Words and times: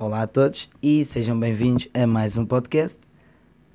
Olá 0.00 0.22
a 0.22 0.26
todos 0.26 0.66
e 0.82 1.04
sejam 1.04 1.38
bem-vindos 1.38 1.86
a 1.92 2.06
mais 2.06 2.38
um 2.38 2.46
podcast 2.46 2.96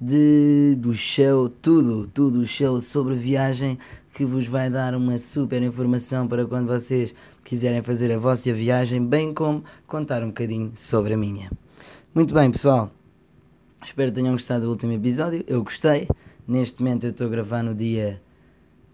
de, 0.02 0.76
do 0.76 0.92
show 0.92 1.48
Tudo, 1.48 2.08
tudo 2.08 2.40
o 2.40 2.48
show 2.48 2.82
sobre 2.82 3.14
viagem 3.14 3.78
que 4.12 4.26
vos 4.26 4.48
vai 4.48 4.68
dar 4.68 4.96
uma 4.96 5.20
super 5.20 5.62
informação 5.62 6.28
para 6.28 6.44
quando 6.48 6.66
vocês 6.66 7.14
quiserem 7.44 7.84
fazer 7.84 8.12
a 8.12 8.18
vossa 8.18 8.52
viagem, 8.52 9.06
bem 9.06 9.36
como 9.36 9.64
contar 9.86 10.24
um 10.24 10.30
bocadinho 10.30 10.72
sobre 10.76 11.14
a 11.14 11.18
minha. 11.18 11.52
Muito 12.12 12.34
bem, 12.34 12.50
pessoal. 12.50 12.90
Espero 13.84 14.10
que 14.10 14.16
tenham 14.16 14.34
gostado 14.34 14.66
do 14.66 14.72
último 14.72 14.94
episódio. 14.94 15.44
Eu 15.46 15.64
gostei. 15.64 16.08
Neste 16.48 16.82
momento 16.82 17.04
eu 17.04 17.12
estou 17.12 17.28
a 17.28 17.30
gravar 17.30 17.62
no 17.62 17.76
dia 17.76 18.20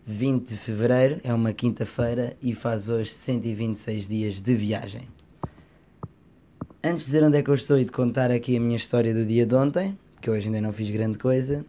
20 0.05 0.49
de 0.49 0.57
Fevereiro, 0.57 1.21
é 1.23 1.33
uma 1.33 1.53
quinta-feira 1.53 2.35
e 2.41 2.53
faz 2.53 2.89
hoje 2.89 3.13
126 3.13 4.09
dias 4.09 4.41
de 4.41 4.53
viagem. 4.53 5.20
Antes 6.83 7.05
de 7.05 7.11
dizer 7.11 7.23
onde 7.23 7.37
é 7.37 7.43
que 7.43 7.49
eu 7.51 7.53
estou 7.53 7.77
e 7.77 7.85
de 7.85 7.91
contar 7.91 8.31
aqui 8.31 8.57
a 8.57 8.59
minha 8.59 8.75
história 8.75 9.13
do 9.13 9.23
dia 9.23 9.45
de 9.45 9.53
ontem, 9.53 9.95
que 10.19 10.31
hoje 10.31 10.47
ainda 10.47 10.59
não 10.59 10.73
fiz 10.73 10.89
grande 10.89 11.15
coisa, 11.15 11.63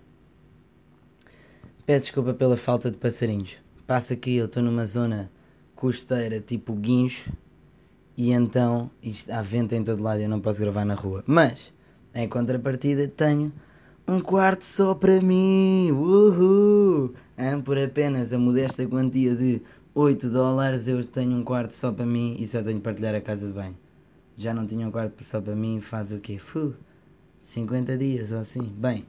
peço 1.85 2.07
desculpa 2.07 2.33
pela 2.33 2.57
falta 2.57 2.91
de 2.91 2.97
passarinhos. 2.97 3.59
Passa 3.87 4.15
aqui, 4.15 4.37
eu 4.37 4.47
estou 4.47 4.63
numa 4.63 4.87
zona 4.87 5.31
costeira 5.77 6.41
tipo 6.41 6.73
guincho 6.73 7.31
e 8.17 8.33
então 8.33 8.91
isto, 9.03 9.31
há 9.31 9.43
vento 9.43 9.75
em 9.75 9.85
todo 9.85 10.03
lado 10.03 10.19
e 10.19 10.23
eu 10.23 10.31
não 10.31 10.41
posso 10.41 10.59
gravar 10.59 10.87
na 10.87 10.95
rua. 10.95 11.23
Mas, 11.27 11.75
em 12.15 12.27
contrapartida, 12.27 13.07
tenho 13.07 13.53
um 14.09 14.19
quarto 14.19 14.65
só 14.65 14.95
para 14.95 15.21
mim. 15.21 15.91
Uhul! 15.91 17.13
por 17.67 17.77
apenas 17.77 18.33
a 18.33 18.39
modesta 18.39 18.87
quantia 18.87 19.35
de 19.35 19.61
8 19.95 20.31
dólares, 20.31 20.89
eu 20.89 21.05
tenho 21.05 21.37
um 21.37 21.45
quarto 21.45 21.73
só 21.73 21.93
para 21.93 22.07
mim 22.07 22.35
e 22.39 22.47
só 22.47 22.63
tenho 22.63 22.77
de 22.77 22.83
partilhar 22.83 23.15
a 23.15 23.21
casa 23.21 23.47
de 23.47 23.53
banho. 23.53 23.77
Já 24.43 24.53
não 24.53 24.67
tinha 24.67 24.89
um 24.89 24.91
quarto 24.91 25.23
só 25.23 25.41
para 25.41 25.55
mim, 25.55 25.81
faz 25.81 26.11
o 26.11 26.19
quê? 26.19 26.37
Fuh, 26.37 26.75
50 27.41 27.97
dias 27.97 28.33
ou 28.33 28.41
assim. 28.41 28.63
Bem, 28.63 29.07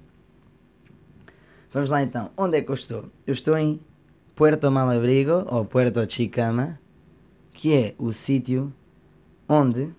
vamos 1.71 1.89
lá 1.89 2.03
então. 2.03 2.29
Onde 2.37 2.59
é 2.59 2.61
que 2.61 2.69
eu 2.69 2.75
estou? 2.75 3.05
Eu 3.25 3.33
estou 3.33 3.57
em 3.57 3.79
Puerto 4.35 4.69
Malabrigo 4.69 5.43
ou 5.49 5.65
Puerto 5.65 6.07
Chicama, 6.07 6.79
que 7.51 7.73
é 7.73 7.95
o 7.97 8.11
sítio 8.11 8.71
onde 9.49 9.89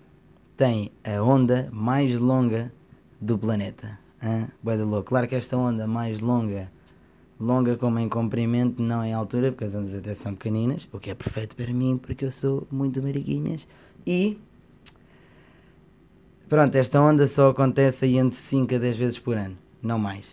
tem 0.55 0.93
a 1.03 1.21
onda 1.21 1.67
mais 1.69 2.17
longa 2.17 2.71
do 3.19 3.37
planeta. 3.37 3.99
Boa 4.63 4.77
louco. 4.85 5.09
Claro 5.09 5.27
que 5.27 5.35
esta 5.35 5.57
onda 5.57 5.85
mais 5.85 6.21
longa, 6.21 6.71
longa 7.37 7.75
como 7.75 7.99
em 7.99 8.07
comprimento, 8.07 8.81
não 8.81 9.03
em 9.03 9.13
altura, 9.13 9.51
porque 9.51 9.65
as 9.65 9.75
ondas 9.75 9.95
até 9.95 10.13
são 10.13 10.33
pequeninas, 10.33 10.87
o 10.93 10.97
que 10.97 11.11
é 11.11 11.13
perfeito 11.13 11.57
para 11.57 11.73
mim, 11.73 11.97
porque 11.97 12.23
eu 12.23 12.31
sou 12.31 12.65
muito 12.71 13.03
mariquinhas. 13.03 13.67
E 14.07 14.39
pronto, 16.49 16.75
esta 16.75 17.01
onda 17.01 17.27
só 17.27 17.49
acontece 17.49 18.05
aí 18.05 18.17
entre 18.17 18.37
5 18.37 18.75
a 18.75 18.77
10 18.77 18.97
vezes 18.97 19.19
por 19.19 19.37
ano, 19.37 19.57
não 19.81 19.99
mais. 19.99 20.25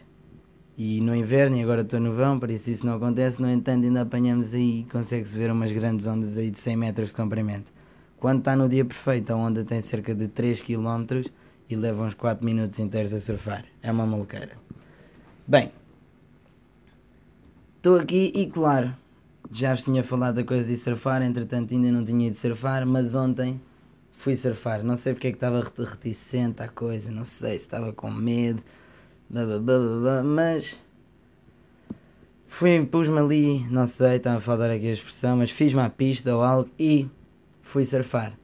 E 0.77 1.01
no 1.01 1.15
inverno, 1.15 1.57
e 1.57 1.63
agora 1.63 1.83
estou 1.83 2.01
no 2.01 2.13
vão, 2.13 2.39
por 2.39 2.51
isso 2.51 2.71
isso 2.71 2.87
não 2.87 2.95
acontece. 2.95 3.41
No 3.41 3.51
entanto, 3.51 3.85
ainda 3.85 4.03
apanhamos 4.03 4.55
aí, 4.55 4.87
consegue-se 4.91 5.37
ver 5.37 5.51
umas 5.51 5.71
grandes 5.71 6.07
ondas 6.07 6.39
aí 6.39 6.51
de 6.51 6.59
100 6.59 6.77
metros 6.77 7.09
de 7.11 7.15
comprimento. 7.15 7.71
Quando 8.19 8.39
está 8.39 8.57
no 8.57 8.69
dia 8.69 8.85
perfeito, 8.85 9.33
a 9.33 9.37
onda 9.37 9.65
tem 9.65 9.81
cerca 9.81 10.15
de 10.15 10.29
3 10.29 10.61
km 10.61 11.25
e 11.69 11.77
leva 11.77 12.05
uns 12.05 12.15
4 12.15 12.45
minutos 12.45 12.79
inteiros 12.79 13.13
a 13.13 13.21
surfar. 13.21 13.65
É 13.83 13.91
uma 13.91 14.07
maluqueira. 14.07 14.53
Bem, 15.47 15.73
estou 17.77 17.99
aqui 17.99 18.33
e 18.35 18.47
claro, 18.47 18.95
já 19.51 19.75
vos 19.75 19.85
tinha 19.85 20.03
falado 20.03 20.37
da 20.37 20.45
coisa 20.45 20.69
de 20.69 20.77
surfar, 20.77 21.21
entretanto 21.21 21.75
ainda 21.75 21.91
não 21.91 22.05
tinha 22.05 22.29
ido 22.29 22.37
surfar, 22.37 22.87
mas 22.87 23.15
ontem 23.15 23.61
fui 24.23 24.37
surfar. 24.37 24.83
Não 24.83 24.97
sei 24.97 25.15
porque 25.15 25.29
é 25.29 25.31
que 25.31 25.37
estava 25.37 25.61
reticente 25.61 26.63
à 26.63 26.69
coisa, 26.69 27.11
não 27.11 27.25
sei 27.25 27.59
se 27.59 27.65
estava 27.65 27.93
com 27.93 28.11
medo 28.11 28.63
mas 30.25 30.79
fui, 32.47 32.85
pus-me 32.85 33.19
ali, 33.19 33.67
não 33.71 33.87
sei, 33.87 34.17
estava 34.17 34.37
a 34.37 34.41
falar 34.41 34.71
aqui 34.71 34.89
a 34.89 34.93
expressão, 34.93 35.39
mas 35.39 35.51
fiz-me 35.51 35.81
à 35.81 35.89
pista 35.89 36.35
ou 36.37 36.43
algo 36.43 36.71
e 36.79 37.09
fui 37.63 37.87
surfar. 37.87 38.39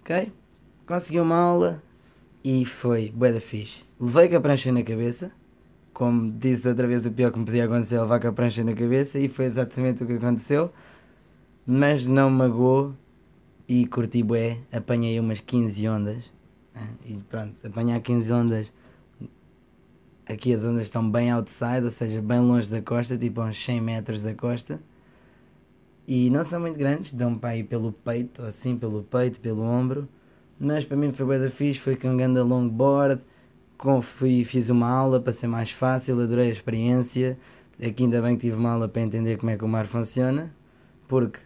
Ok? 0.00 0.32
Consegui 0.86 1.18
uma 1.18 1.36
aula 1.36 1.82
e 2.44 2.64
foi 2.64 3.10
bué 3.10 3.32
da 3.32 3.40
fixe. 3.40 3.82
Levei 4.00 4.28
com 4.28 4.36
a 4.36 4.40
prancha 4.40 4.70
na 4.70 4.84
cabeça, 4.84 5.32
como 5.92 6.30
disse 6.30 6.68
outra 6.68 6.86
vez, 6.86 7.04
o 7.04 7.10
pior 7.10 7.32
que 7.32 7.38
me 7.40 7.44
podia 7.44 7.64
acontecer 7.64 7.98
levar 7.98 8.20
com 8.20 8.28
a 8.28 8.32
prancha 8.32 8.62
na 8.62 8.74
cabeça 8.74 9.18
e 9.18 9.28
foi 9.28 9.46
exatamente 9.46 10.04
o 10.04 10.06
que 10.06 10.12
aconteceu, 10.12 10.72
mas 11.66 12.06
não 12.06 12.30
magoou 12.30 12.94
e 13.68 13.86
curti 13.86 14.22
bué, 14.22 14.58
apanhei 14.72 15.20
umas 15.20 15.40
15 15.40 15.88
ondas. 15.88 16.32
Né? 16.74 16.88
E 17.04 17.14
pronto, 17.28 17.54
apanhar 17.66 18.00
15 18.00 18.32
ondas 18.32 18.72
aqui 20.28 20.52
as 20.52 20.64
ondas 20.64 20.82
estão 20.82 21.08
bem 21.10 21.30
outside, 21.30 21.82
ou 21.82 21.90
seja, 21.90 22.20
bem 22.20 22.40
longe 22.40 22.70
da 22.70 22.82
costa, 22.82 23.16
tipo 23.16 23.40
uns 23.40 23.56
100 23.64 23.80
metros 23.80 24.22
da 24.22 24.34
costa. 24.34 24.78
E 26.06 26.30
não 26.30 26.44
são 26.44 26.60
muito 26.60 26.78
grandes, 26.78 27.12
dão 27.12 27.36
para 27.36 27.56
ir 27.56 27.64
pelo 27.64 27.92
peito, 27.92 28.42
assim, 28.42 28.76
pelo 28.76 29.02
peito, 29.02 29.40
pelo 29.40 29.62
ombro. 29.62 30.08
Mas 30.58 30.84
para 30.84 30.96
mim 30.96 31.12
foi 31.12 31.26
bem 31.26 31.40
da 31.40 31.48
fixe, 31.48 31.80
foi 31.80 31.96
com 31.96 32.08
um 32.08 32.16
grande 32.16 32.40
longboard, 32.40 33.22
com, 33.76 34.02
fui, 34.02 34.44
fiz 34.44 34.68
uma 34.68 34.88
aula 34.88 35.20
para 35.20 35.32
ser 35.32 35.46
mais 35.46 35.70
fácil, 35.70 36.20
adorei 36.20 36.48
a 36.48 36.52
experiência. 36.52 37.38
Aqui 37.80 38.04
ainda 38.04 38.20
bem 38.20 38.36
que 38.36 38.42
tive 38.42 38.56
uma 38.56 38.72
aula 38.72 38.88
para 38.88 39.02
entender 39.02 39.38
como 39.38 39.50
é 39.50 39.56
que 39.56 39.64
o 39.64 39.68
mar 39.68 39.86
funciona, 39.86 40.52
porque 41.06 41.38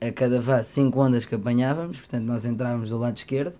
a 0.00 0.12
cada 0.12 0.40
vez 0.40 0.66
5 0.66 1.00
ondas 1.00 1.24
que 1.24 1.34
apanhávamos, 1.34 1.98
portanto 1.98 2.24
nós 2.24 2.44
entrávamos 2.44 2.90
do 2.90 2.98
lado 2.98 3.16
esquerdo, 3.16 3.54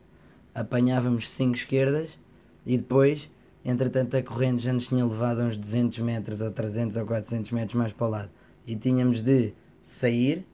apanhávamos 0.55 1.31
5 1.31 1.55
esquerdas 1.55 2.19
e 2.65 2.77
depois 2.77 3.31
Entretanto, 3.69 4.17
a 4.17 4.23
corrente 4.23 4.63
já 4.63 4.73
nos 4.73 4.87
tinha 4.87 5.05
levado 5.05 5.41
uns 5.41 5.57
200 5.57 5.99
metros, 5.99 6.41
ou 6.41 6.53
300 6.53 6.97
ou 6.99 7.05
400 7.05 7.51
metros 7.51 7.75
mais 7.75 7.93
para 7.93 8.07
o 8.07 8.11
lado. 8.11 8.31
E 8.65 8.77
tínhamos 8.77 9.25
de 9.25 9.53
sair, 9.83 10.47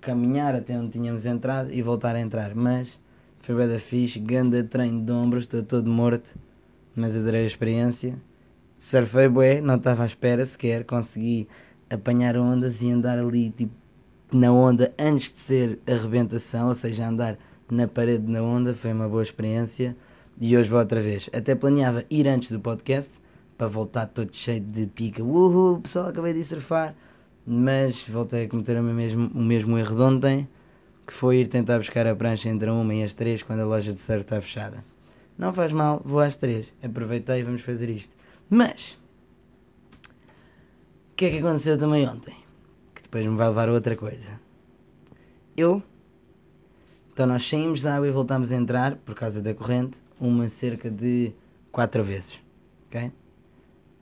caminhar 0.00 0.54
até 0.54 0.74
onde 0.74 0.92
tínhamos 0.92 1.26
entrado 1.26 1.70
e 1.70 1.82
voltar 1.82 2.16
a 2.16 2.20
entrar. 2.20 2.54
Mas 2.54 2.98
foi 3.40 3.54
bem 3.54 3.68
da 3.68 3.78
fixe, 3.78 4.18
ganda 4.18 4.64
treino 4.64 5.04
de 5.04 5.12
ombros, 5.12 5.44
estou 5.44 5.62
todo 5.62 5.90
morto, 5.90 6.34
mas 6.96 7.14
adorei 7.14 7.42
a 7.42 7.46
experiência. 7.46 8.16
Surfei 8.78 9.28
bué, 9.28 9.60
não 9.60 9.74
estava 9.74 10.02
à 10.02 10.06
espera 10.06 10.46
sequer, 10.46 10.84
consegui 10.84 11.46
apanhar 11.90 12.38
ondas 12.38 12.80
e 12.80 12.90
andar 12.90 13.18
ali 13.18 13.50
tipo 13.50 13.74
na 14.36 14.52
onda 14.52 14.92
antes 14.98 15.32
de 15.32 15.38
ser 15.38 15.78
arrebentação, 15.86 16.68
ou 16.68 16.74
seja, 16.74 17.08
andar 17.08 17.38
na 17.70 17.88
parede 17.88 18.30
na 18.30 18.42
onda, 18.42 18.74
foi 18.74 18.92
uma 18.92 19.08
boa 19.08 19.22
experiência. 19.22 19.96
E 20.40 20.56
hoje 20.56 20.68
vou 20.68 20.78
outra 20.78 21.00
vez. 21.00 21.28
Até 21.32 21.54
planeava 21.54 22.04
ir 22.10 22.26
antes 22.26 22.50
do 22.50 22.58
podcast 22.58 23.10
para 23.56 23.68
voltar 23.68 24.06
todo 24.06 24.34
cheio 24.34 24.60
de 24.60 24.86
pica. 24.86 25.22
Uhul, 25.22 25.80
pessoal, 25.80 26.08
acabei 26.08 26.32
de 26.32 26.42
surfar. 26.42 26.94
Mas 27.46 28.06
voltei 28.08 28.44
a 28.44 28.48
cometer 28.48 28.78
o 28.78 28.82
mesmo, 28.82 29.30
o 29.34 29.42
mesmo 29.42 29.78
erro 29.78 29.96
de 29.96 30.02
ontem, 30.02 30.48
que 31.06 31.12
foi 31.12 31.38
ir 31.38 31.48
tentar 31.48 31.78
buscar 31.78 32.06
a 32.06 32.14
prancha 32.14 32.48
entre 32.48 32.68
a 32.68 32.72
uma 32.72 32.94
e 32.94 33.02
as 33.02 33.14
três 33.14 33.42
quando 33.42 33.60
a 33.60 33.64
loja 33.64 33.92
de 33.92 33.98
surf 33.98 34.20
está 34.20 34.40
fechada. 34.40 34.84
Não 35.36 35.52
faz 35.52 35.72
mal, 35.72 36.00
vou 36.04 36.20
às 36.20 36.36
três. 36.36 36.72
Aproveitei 36.82 37.40
e 37.40 37.42
vamos 37.42 37.62
fazer 37.62 37.88
isto. 37.88 38.14
Mas, 38.48 38.98
o 41.12 41.16
que 41.16 41.26
é 41.26 41.30
que 41.30 41.38
aconteceu 41.38 41.78
também 41.78 42.08
ontem? 42.08 42.41
Depois 43.12 43.26
me 43.26 43.36
vai 43.36 43.46
levar 43.46 43.68
a 43.68 43.72
outra 43.72 43.94
coisa. 43.94 44.40
Eu, 45.54 45.82
então 47.12 47.26
nós 47.26 47.46
saímos 47.46 47.82
da 47.82 47.96
água 47.96 48.08
e 48.08 48.10
voltámos 48.10 48.50
a 48.50 48.56
entrar 48.56 48.96
por 48.96 49.14
causa 49.14 49.42
da 49.42 49.52
corrente 49.52 50.00
uma 50.18 50.48
cerca 50.48 50.90
de 50.90 51.30
quatro 51.70 52.02
vezes. 52.02 52.40
Ok? 52.86 53.12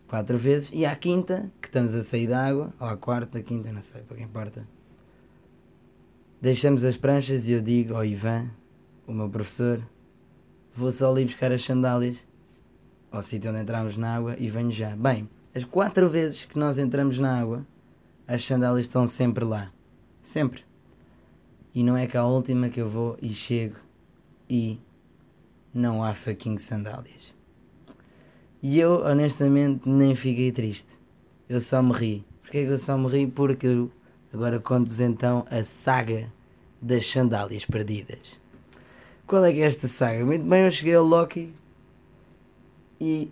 Quatro 0.07 0.39
vezes. 0.39 0.71
E 0.73 0.87
à 0.87 0.95
quinta, 0.95 1.51
que 1.61 1.67
estamos 1.67 1.93
a 1.97 2.05
sair 2.05 2.29
da 2.29 2.47
água, 2.47 2.73
ou 2.79 2.87
à 2.87 2.97
quarta, 2.97 3.43
quinta, 3.43 3.73
não 3.73 3.81
sei, 3.81 4.01
para 4.03 4.17
quem 4.17 4.27
importa. 4.27 4.65
Deixamos 6.41 6.85
as 6.85 6.97
pranchas 6.97 7.49
e 7.49 7.53
eu 7.53 7.61
digo 7.61 7.97
ao 7.97 8.05
Ivan, 8.05 8.49
o 9.09 9.13
meu 9.13 9.29
professor, 9.29 9.83
vou 10.73 10.93
só 10.93 11.11
ali 11.11 11.25
buscar 11.25 11.51
as 11.51 11.65
sandálias 11.65 12.25
ao 13.11 13.23
sítio 13.23 13.51
onde 13.51 13.61
entramos 13.61 13.97
na 13.97 14.15
água 14.15 14.37
e 14.39 14.49
venho 14.49 14.71
já. 14.71 14.95
Bem, 14.95 15.29
as 15.53 15.65
quatro 15.65 16.09
vezes 16.09 16.45
que 16.45 16.57
nós 16.57 16.79
entramos 16.79 17.19
na 17.19 17.41
água, 17.41 17.67
as 18.31 18.45
sandálias 18.45 18.87
estão 18.87 19.09
sempre 19.09 19.45
lá. 19.45 19.73
Sempre. 20.23 20.63
E 21.75 21.83
não 21.83 21.97
é 21.97 22.07
que 22.07 22.17
a 22.17 22.25
última 22.25 22.69
que 22.69 22.81
eu 22.81 22.89
vou 22.89 23.19
e 23.21 23.31
chego 23.31 23.75
e 24.49 24.79
não 25.75 26.05
há 26.05 26.15
fucking 26.15 26.57
sandálias. 26.57 27.35
E 28.63 28.79
eu, 28.79 29.03
honestamente, 29.05 29.89
nem 29.89 30.15
fiquei 30.15 30.53
triste. 30.53 30.97
Eu 31.49 31.59
só 31.59 31.83
me 31.83 31.93
ri. 31.93 32.25
Porquê 32.41 32.65
que 32.65 32.71
eu 32.71 32.79
só 32.79 32.97
me 32.97 33.09
ri? 33.09 33.27
Porque 33.27 33.67
eu 33.67 33.91
agora 34.33 34.61
conto-vos 34.61 35.01
então 35.01 35.45
a 35.51 35.65
saga 35.65 36.33
das 36.81 37.05
sandálias 37.07 37.65
perdidas. 37.65 38.39
Qual 39.27 39.45
é 39.45 39.53
que 39.53 39.61
é 39.61 39.65
esta 39.65 39.89
saga? 39.89 40.25
Muito 40.25 40.45
bem, 40.45 40.63
eu 40.67 40.71
cheguei 40.71 40.95
ao 40.95 41.05
Loki 41.05 41.53
e 43.01 43.29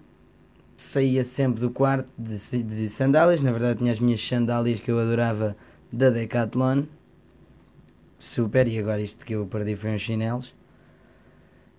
saía 0.79 1.25
sempre 1.25 1.61
do 1.61 1.71
quarto 1.71 2.11
de, 2.17 2.63
de 2.63 2.89
sandálias. 2.89 3.43
Na 3.43 3.51
verdade, 3.51 3.81
tinha 3.81 3.93
as 3.93 4.01
minhas 4.01 4.27
sandálias 4.27 4.81
que 4.81 4.91
eu 4.91 4.99
adorava 4.99 5.57
da 5.93 6.09
Decathlon. 6.09 6.85
Super, 8.19 8.67
e 8.69 8.79
agora 8.79 9.01
isto 9.01 9.25
que 9.25 9.35
eu 9.35 9.47
perdi 9.47 9.75
foi 9.75 9.91
uns 9.91 10.01
chinelos. 10.01 10.55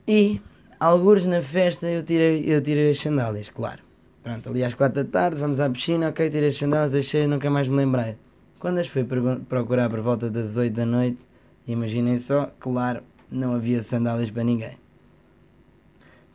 E, 0.07 0.41
alguns 0.79 1.25
na 1.25 1.41
festa, 1.41 1.87
eu 1.87 2.03
tirei, 2.03 2.43
eu 2.45 2.61
tirei 2.61 2.91
as 2.91 2.99
sandálias, 2.99 3.49
claro. 3.49 3.81
Pronto, 4.21 4.49
ali 4.49 4.63
às 4.63 4.73
quatro 4.73 5.03
da 5.03 5.09
tarde, 5.09 5.39
vamos 5.39 5.59
à 5.59 5.69
piscina, 5.69 6.09
ok, 6.09 6.29
tirei 6.29 6.49
as 6.49 6.57
sandálias, 6.57 6.91
deixei, 6.91 7.25
nunca 7.25 7.49
mais 7.49 7.67
me 7.67 7.77
lembrei. 7.77 8.17
Quando 8.59 8.79
as 8.79 8.87
fui 8.87 9.05
procurar 9.47 9.89
por 9.89 10.01
volta 10.01 10.29
das 10.29 10.57
8 10.57 10.73
da 10.73 10.85
noite, 10.85 11.19
imaginem 11.65 12.17
só, 12.17 12.51
claro, 12.59 13.01
não 13.31 13.53
havia 13.53 13.81
sandálias 13.81 14.29
para 14.31 14.43
ninguém. 14.43 14.77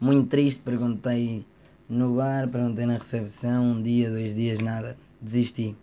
Muito 0.00 0.28
triste, 0.28 0.62
perguntei 0.62 1.44
no 1.88 2.14
bar, 2.16 2.48
perguntei 2.48 2.86
na 2.86 2.94
recepção, 2.94 3.64
um 3.64 3.82
dia, 3.82 4.10
dois 4.10 4.34
dias, 4.34 4.60
nada, 4.60 4.96
desisti. 5.20 5.76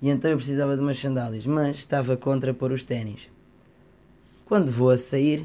E 0.00 0.08
então 0.08 0.30
eu 0.30 0.36
precisava 0.36 0.76
de 0.76 0.82
umas 0.82 0.98
sandálias, 0.98 1.44
mas 1.44 1.78
estava 1.78 2.16
contra 2.16 2.54
pôr 2.54 2.72
os 2.72 2.84
ténis. 2.84 3.28
Quando 4.46 4.70
vou 4.70 4.90
a 4.90 4.96
sair, 4.96 5.44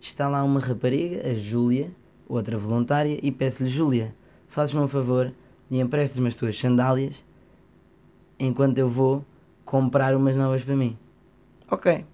está 0.00 0.28
lá 0.28 0.42
uma 0.42 0.60
rapariga, 0.60 1.28
a 1.28 1.34
Júlia, 1.34 1.90
outra 2.28 2.58
voluntária, 2.58 3.18
e 3.22 3.30
peço-lhe: 3.30 3.68
Júlia, 3.68 4.14
fazes-me 4.48 4.80
um 4.80 4.88
favor 4.88 5.32
e 5.70 5.80
emprestas-me 5.80 6.28
as 6.28 6.36
tuas 6.36 6.58
sandálias 6.58 7.24
enquanto 8.38 8.78
eu 8.78 8.88
vou 8.88 9.24
comprar 9.64 10.14
umas 10.16 10.36
novas 10.36 10.62
para 10.62 10.76
mim. 10.76 10.98
Ok. 11.70 12.04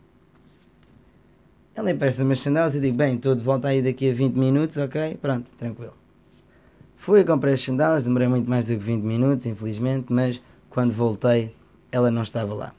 Ela 1.74 1.90
empresta-me 1.90 2.32
as 2.32 2.40
sandálias 2.40 2.74
e 2.74 2.80
digo: 2.80 2.96
Bem, 2.96 3.16
estou 3.16 3.34
de 3.34 3.42
volta 3.42 3.68
aí 3.68 3.80
daqui 3.80 4.10
a 4.10 4.12
20 4.12 4.34
minutos, 4.34 4.76
ok? 4.76 5.16
Pronto, 5.20 5.50
tranquilo. 5.56 5.99
Fui, 7.00 7.24
comprei 7.24 7.54
as 7.54 7.62
sandálias, 7.62 8.04
demorei 8.04 8.28
muito 8.28 8.48
mais 8.48 8.66
do 8.66 8.74
que 8.74 8.84
20 8.84 9.02
minutos, 9.02 9.46
infelizmente, 9.46 10.12
mas 10.12 10.38
quando 10.68 10.92
voltei, 10.92 11.56
ela 11.90 12.10
não 12.10 12.20
estava 12.20 12.52
lá. 12.52 12.74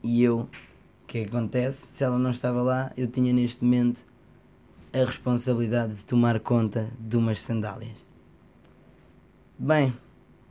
E 0.00 0.22
eu, 0.22 0.42
o 0.42 0.48
que, 1.08 1.18
é 1.18 1.24
que 1.24 1.28
acontece? 1.36 1.88
Se 1.88 2.04
ela 2.04 2.20
não 2.20 2.30
estava 2.30 2.62
lá, 2.62 2.92
eu 2.96 3.08
tinha 3.08 3.32
neste 3.32 3.64
momento 3.64 4.06
a 4.92 4.98
responsabilidade 4.98 5.94
de 5.94 6.04
tomar 6.04 6.38
conta 6.38 6.88
de 7.00 7.16
umas 7.16 7.40
sandálias. 7.40 8.06
Bem, 9.58 9.92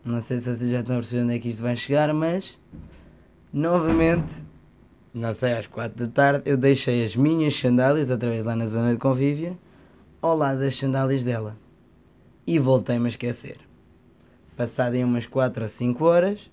não 0.04 0.20
sei 0.20 0.42
se 0.42 0.54
vocês 0.54 0.70
já 0.70 0.82
estão 0.82 0.98
a 0.98 1.00
perceber 1.00 1.24
onde 1.24 1.36
é 1.36 1.40
que 1.40 1.48
isto 1.48 1.64
vai 1.64 1.78
chegar, 1.78 2.14
mas 2.14 2.60
novamente, 3.54 4.34
não 5.14 5.34
sei, 5.34 5.54
às 5.54 5.66
quatro 5.66 6.06
da 6.06 6.12
tarde, 6.12 6.42
eu 6.46 6.58
deixei 6.58 7.06
as 7.06 7.16
minhas 7.16 7.58
sandálias, 7.58 8.12
através 8.12 8.44
lá 8.44 8.54
na 8.54 8.66
zona 8.66 8.92
de 8.92 9.00
convívio, 9.00 9.58
ao 10.22 10.36
lado 10.36 10.60
das 10.60 10.76
sandálias 10.76 11.24
dela. 11.24 11.56
E 12.46 12.60
voltei-me 12.60 13.06
a 13.06 13.10
esquecer. 13.10 13.58
Passado 14.56 14.96
umas 14.98 15.26
4 15.26 15.64
ou 15.64 15.70
5 15.70 16.06
horas, 16.06 16.52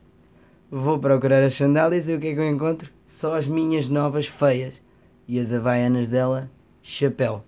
vou 0.71 0.99
procurar 0.99 1.43
as 1.43 1.55
sandálias 1.55 2.09
e 2.09 2.15
o 2.15 2.21
que 2.21 2.29
é 2.29 2.35
que 2.35 2.41
eu 2.41 2.49
encontro? 2.49 2.91
Só 3.05 3.37
as 3.37 3.47
minhas 3.47 3.89
novas 3.89 4.27
feias. 4.27 4.75
E 5.29 5.39
as 5.39 5.53
havaianas 5.53 6.09
dela, 6.09 6.51
chapéu. 6.83 7.45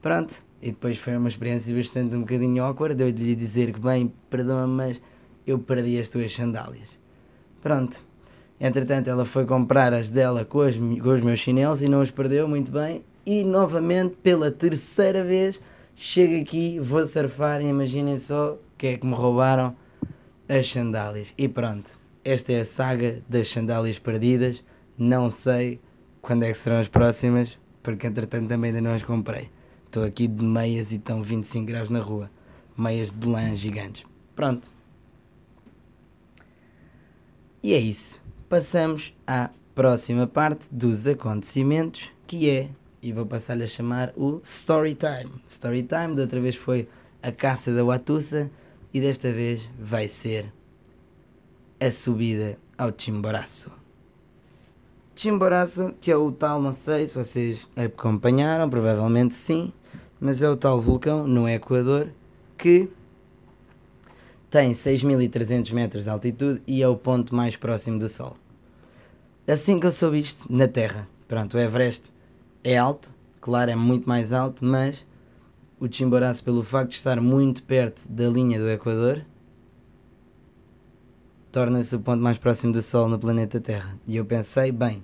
Pronto. 0.00 0.34
E 0.60 0.70
depois 0.70 0.98
foi 0.98 1.16
uma 1.16 1.28
experiência 1.28 1.74
bastante 1.74 2.16
um 2.16 2.20
bocadinho 2.20 2.64
awkward. 2.64 3.00
Eu 3.00 3.10
lhe 3.10 3.34
dizer 3.34 3.72
que, 3.72 3.80
bem, 3.80 4.12
perdoa-me, 4.30 4.72
mas 4.72 5.02
eu 5.46 5.58
perdi 5.58 5.98
as 5.98 6.08
tuas 6.08 6.32
sandálias. 6.32 6.98
Pronto. 7.60 8.02
Entretanto, 8.60 9.08
ela 9.08 9.24
foi 9.24 9.44
comprar 9.44 9.92
as 9.92 10.08
dela 10.08 10.44
com, 10.44 10.60
as, 10.60 10.76
com 10.76 11.08
os 11.08 11.20
meus 11.20 11.40
chinelos 11.40 11.82
e 11.82 11.88
não 11.88 12.00
os 12.00 12.10
perdeu 12.10 12.46
muito 12.48 12.70
bem. 12.70 13.04
E 13.26 13.44
novamente, 13.44 14.16
pela 14.22 14.50
terceira 14.50 15.22
vez, 15.22 15.60
chego 15.96 16.40
aqui, 16.40 16.78
vou 16.78 17.06
surfar 17.06 17.60
e 17.60 17.66
imaginem 17.66 18.18
só 18.18 18.58
que 18.76 18.88
é 18.88 18.98
que 18.98 19.06
me 19.06 19.14
roubaram 19.14 19.76
as 20.48 20.68
sandálias. 20.68 21.32
E 21.38 21.48
pronto, 21.48 21.90
esta 22.24 22.52
é 22.52 22.60
a 22.60 22.64
saga 22.64 23.22
das 23.28 23.48
sandálias 23.48 23.98
perdidas. 23.98 24.64
Não 24.98 25.30
sei 25.30 25.80
quando 26.20 26.44
é 26.44 26.52
que 26.52 26.58
serão 26.58 26.78
as 26.78 26.88
próximas, 26.88 27.58
porque 27.82 28.06
entretanto 28.06 28.48
também 28.48 28.70
ainda 28.70 28.80
não 28.80 28.94
as 28.94 29.02
comprei. 29.02 29.50
Estou 29.86 30.04
aqui 30.04 30.26
de 30.26 30.44
meias 30.44 30.90
e 30.92 30.96
estão 30.96 31.22
25 31.22 31.66
graus 31.66 31.90
na 31.90 32.00
rua. 32.00 32.30
Meias 32.76 33.10
de 33.12 33.28
lã 33.28 33.54
gigantes. 33.54 34.04
Pronto. 34.34 34.70
E 37.62 37.74
é 37.74 37.78
isso. 37.78 38.20
Passamos 38.48 39.14
à 39.26 39.50
próxima 39.74 40.26
parte 40.26 40.66
dos 40.70 41.06
acontecimentos, 41.06 42.10
que 42.26 42.50
é, 42.50 42.68
e 43.02 43.12
vou 43.12 43.26
passar-lhe 43.26 43.64
a 43.64 43.66
chamar 43.66 44.12
o 44.16 44.40
Story 44.44 44.94
Time. 44.94 45.32
Story 45.46 45.82
Time, 45.82 46.14
da 46.14 46.22
outra 46.22 46.40
vez 46.40 46.54
foi 46.54 46.88
a 47.22 47.32
caça 47.32 47.74
da 47.74 47.84
Watusa 47.84 48.50
e 48.94 49.00
desta 49.00 49.32
vez 49.32 49.68
vai 49.78 50.06
ser 50.06 50.52
a 51.80 51.90
subida 51.90 52.56
ao 52.78 52.92
Chimboraço. 52.96 53.70
Chimboraço, 55.16 55.94
que 56.00 56.10
é 56.10 56.16
o 56.16 56.30
tal, 56.30 56.62
não 56.62 56.72
sei 56.72 57.08
se 57.08 57.14
vocês 57.14 57.66
acompanharam, 57.76 58.70
provavelmente 58.70 59.34
sim, 59.34 59.72
mas 60.20 60.40
é 60.40 60.48
o 60.48 60.56
tal 60.56 60.80
vulcão 60.80 61.26
no 61.26 61.48
Equador 61.48 62.08
que 62.56 62.88
tem 64.48 64.72
6.300 64.72 65.72
metros 65.72 66.04
de 66.04 66.10
altitude 66.10 66.62
e 66.66 66.82
é 66.82 66.88
o 66.88 66.96
ponto 66.96 67.34
mais 67.34 67.56
próximo 67.56 67.98
do 67.98 68.08
Sol. 68.08 68.34
Assim 69.46 69.80
que 69.80 69.86
eu 69.86 69.92
soube 69.92 70.20
isto, 70.20 70.46
na 70.52 70.68
Terra, 70.68 71.08
pronto, 71.26 71.56
o 71.56 71.60
Everest 71.60 72.11
é 72.64 72.76
alto, 72.76 73.10
claro, 73.40 73.70
é 73.70 73.74
muito 73.74 74.08
mais 74.08 74.32
alto, 74.32 74.64
mas 74.64 75.04
o 75.80 75.92
Chimboraço, 75.92 76.44
pelo 76.44 76.62
facto 76.62 76.90
de 76.90 76.96
estar 76.96 77.20
muito 77.20 77.62
perto 77.64 78.06
da 78.08 78.28
linha 78.28 78.58
do 78.58 78.70
Equador, 78.70 79.24
torna-se 81.50 81.94
o 81.94 82.00
ponto 82.00 82.22
mais 82.22 82.38
próximo 82.38 82.72
do 82.72 82.80
Sol 82.80 83.08
no 83.08 83.18
planeta 83.18 83.60
Terra. 83.60 83.98
E 84.06 84.16
eu 84.16 84.24
pensei, 84.24 84.72
bem, 84.72 85.02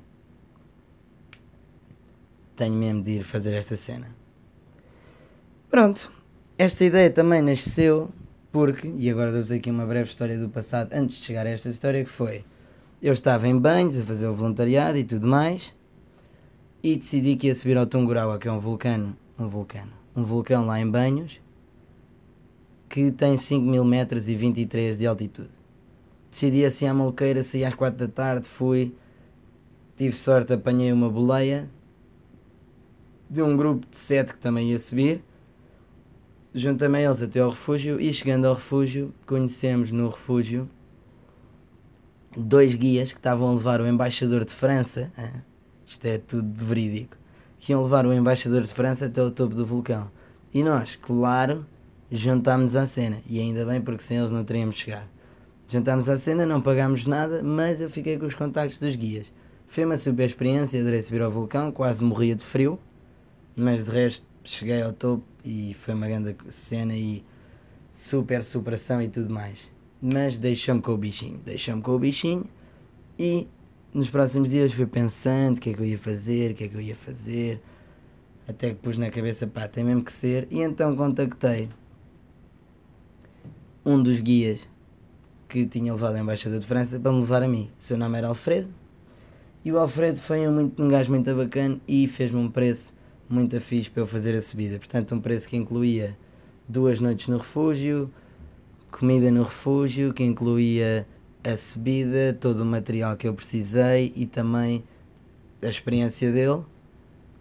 tenho 2.56 2.74
mesmo 2.74 3.02
de 3.02 3.12
ir 3.12 3.22
fazer 3.22 3.52
esta 3.54 3.76
cena. 3.76 4.08
Pronto, 5.70 6.10
esta 6.56 6.84
ideia 6.84 7.10
também 7.10 7.42
nasceu 7.42 8.10
porque, 8.50 8.88
e 8.96 9.10
agora 9.10 9.30
dou-vos 9.30 9.52
aqui 9.52 9.70
uma 9.70 9.84
breve 9.84 10.08
história 10.08 10.38
do 10.38 10.48
passado 10.48 10.92
antes 10.92 11.18
de 11.18 11.24
chegar 11.24 11.46
a 11.46 11.50
esta 11.50 11.68
história, 11.68 12.02
que 12.02 12.10
foi, 12.10 12.44
eu 13.02 13.12
estava 13.12 13.46
em 13.46 13.58
banhos 13.58 13.98
a 13.98 14.02
fazer 14.02 14.26
o 14.26 14.34
voluntariado 14.34 14.96
e 14.96 15.04
tudo 15.04 15.26
mais, 15.26 15.74
e 16.82 16.96
decidi 16.96 17.36
que 17.36 17.48
ia 17.48 17.54
subir 17.54 17.76
ao 17.76 17.86
Tungurahua, 17.86 18.38
que 18.38 18.48
é 18.48 18.52
um 18.52 18.60
vulcano, 18.60 19.16
um 19.38 19.48
vulcano, 19.48 19.92
um 20.14 20.22
vulcão 20.22 20.66
lá 20.66 20.80
em 20.80 20.88
banhos, 20.88 21.40
que 22.88 23.10
tem 23.10 23.36
5 23.36 23.64
mil 23.64 23.84
metros 23.84 24.28
e 24.28 24.34
23 24.34 24.96
de 24.96 25.06
altitude. 25.06 25.50
Decidi 26.30 26.64
assim 26.64 26.86
à 26.86 26.94
maluqueira, 26.94 27.42
saí 27.42 27.64
às 27.64 27.74
4 27.74 28.06
da 28.06 28.12
tarde, 28.12 28.46
fui, 28.46 28.94
tive 29.96 30.16
sorte, 30.16 30.52
apanhei 30.52 30.92
uma 30.92 31.10
boleia 31.10 31.68
de 33.28 33.42
um 33.42 33.56
grupo 33.56 33.86
de 33.90 33.96
7 33.96 34.34
que 34.34 34.38
também 34.38 34.70
ia 34.70 34.78
subir, 34.78 35.22
juntei-me 36.54 37.02
eles 37.02 37.20
até 37.20 37.40
ao 37.40 37.50
refúgio 37.50 38.00
e 38.00 38.12
chegando 38.12 38.46
ao 38.46 38.54
refúgio, 38.54 39.12
conhecemos 39.26 39.92
no 39.92 40.08
refúgio 40.08 40.68
dois 42.36 42.74
guias 42.74 43.12
que 43.12 43.18
estavam 43.18 43.48
a 43.48 43.52
levar 43.52 43.80
o 43.80 43.86
embaixador 43.86 44.44
de 44.44 44.52
França, 44.52 45.10
isto 45.88 46.04
é 46.04 46.18
tudo 46.18 46.52
verídico, 46.52 47.16
que 47.58 47.72
iam 47.72 47.82
levar 47.82 48.06
o 48.06 48.12
embaixador 48.12 48.62
de 48.62 48.72
França 48.72 49.06
até 49.06 49.22
o 49.22 49.30
topo 49.30 49.54
do 49.54 49.64
vulcão. 49.64 50.10
E 50.52 50.62
nós, 50.62 50.96
claro, 50.96 51.66
juntámos-nos 52.10 52.76
à 52.76 52.86
cena, 52.86 53.18
e 53.26 53.40
ainda 53.40 53.64
bem 53.64 53.80
porque 53.80 54.02
sem 54.02 54.18
eles 54.18 54.30
não 54.30 54.44
teríamos 54.44 54.76
chegado. 54.76 55.08
Jantámos 55.66 56.08
à 56.08 56.16
cena, 56.16 56.46
não 56.46 56.60
pagámos 56.60 57.06
nada, 57.06 57.42
mas 57.42 57.80
eu 57.80 57.90
fiquei 57.90 58.18
com 58.18 58.26
os 58.26 58.34
contactos 58.34 58.78
dos 58.78 58.94
guias. 58.96 59.32
Foi 59.66 59.84
uma 59.84 59.96
super 59.96 60.24
experiência, 60.24 60.80
adorei 60.80 61.02
subir 61.02 61.20
ao 61.20 61.30
vulcão, 61.30 61.70
quase 61.70 62.02
morria 62.02 62.34
de 62.34 62.44
frio, 62.44 62.78
mas 63.54 63.84
de 63.84 63.90
resto 63.90 64.26
cheguei 64.44 64.80
ao 64.80 64.92
topo 64.92 65.24
e 65.44 65.74
foi 65.74 65.94
uma 65.94 66.06
grande 66.06 66.34
cena 66.48 66.94
e 66.94 67.22
super 67.92 68.42
superação 68.42 69.02
e 69.02 69.08
tudo 69.08 69.28
mais. 69.28 69.70
Mas 70.00 70.38
deixou-me 70.38 70.80
com 70.80 70.92
o 70.92 70.96
bichinho, 70.96 71.38
deixou-me 71.44 71.82
com 71.82 71.92
o 71.92 71.98
bichinho 71.98 72.46
e 73.18 73.46
nos 73.92 74.10
próximos 74.10 74.50
dias 74.50 74.72
fui 74.72 74.86
pensando 74.86 75.56
o 75.58 75.60
que 75.60 75.70
é 75.70 75.74
que 75.74 75.80
eu 75.80 75.86
ia 75.86 75.98
fazer, 75.98 76.52
o 76.52 76.54
que 76.54 76.64
é 76.64 76.68
que 76.68 76.74
eu 76.74 76.80
ia 76.80 76.94
fazer, 76.94 77.60
até 78.46 78.70
que 78.70 78.76
pus 78.76 78.96
na 78.96 79.10
cabeça, 79.10 79.46
pá, 79.46 79.68
tem 79.68 79.84
mesmo 79.84 80.02
que 80.02 80.12
ser, 80.12 80.46
e 80.50 80.60
então 80.60 80.94
contactei 80.96 81.68
um 83.84 84.02
dos 84.02 84.20
guias 84.20 84.68
que 85.48 85.66
tinha 85.66 85.92
levado 85.92 86.16
a 86.16 86.20
Embaixador 86.20 86.58
de 86.58 86.66
França 86.66 87.00
para 87.00 87.10
me 87.10 87.20
levar 87.20 87.42
a 87.42 87.48
mim. 87.48 87.70
O 87.78 87.82
seu 87.82 87.96
nome 87.96 88.18
era 88.18 88.28
Alfredo. 88.28 88.68
E 89.64 89.72
o 89.72 89.78
Alfredo 89.78 90.20
foi 90.20 90.46
um, 90.46 90.52
muito, 90.52 90.82
um 90.82 90.88
gajo 90.88 91.10
muito 91.10 91.34
bacana 91.34 91.80
e 91.88 92.06
fez-me 92.06 92.38
um 92.38 92.50
preço 92.50 92.92
muito 93.28 93.58
fixe 93.60 93.90
para 93.90 94.02
eu 94.02 94.06
fazer 94.06 94.34
a 94.36 94.40
subida. 94.40 94.78
Portanto, 94.78 95.14
um 95.14 95.20
preço 95.20 95.48
que 95.48 95.56
incluía 95.56 96.16
duas 96.68 97.00
noites 97.00 97.28
no 97.28 97.38
refúgio, 97.38 98.10
comida 98.90 99.30
no 99.30 99.42
refúgio, 99.42 100.12
que 100.12 100.22
incluía 100.22 101.06
a 101.44 101.56
subida, 101.56 102.36
todo 102.38 102.60
o 102.60 102.64
material 102.64 103.16
que 103.16 103.28
eu 103.28 103.34
precisei 103.34 104.12
e 104.16 104.26
também 104.26 104.84
a 105.62 105.66
experiência 105.66 106.32
dele. 106.32 106.62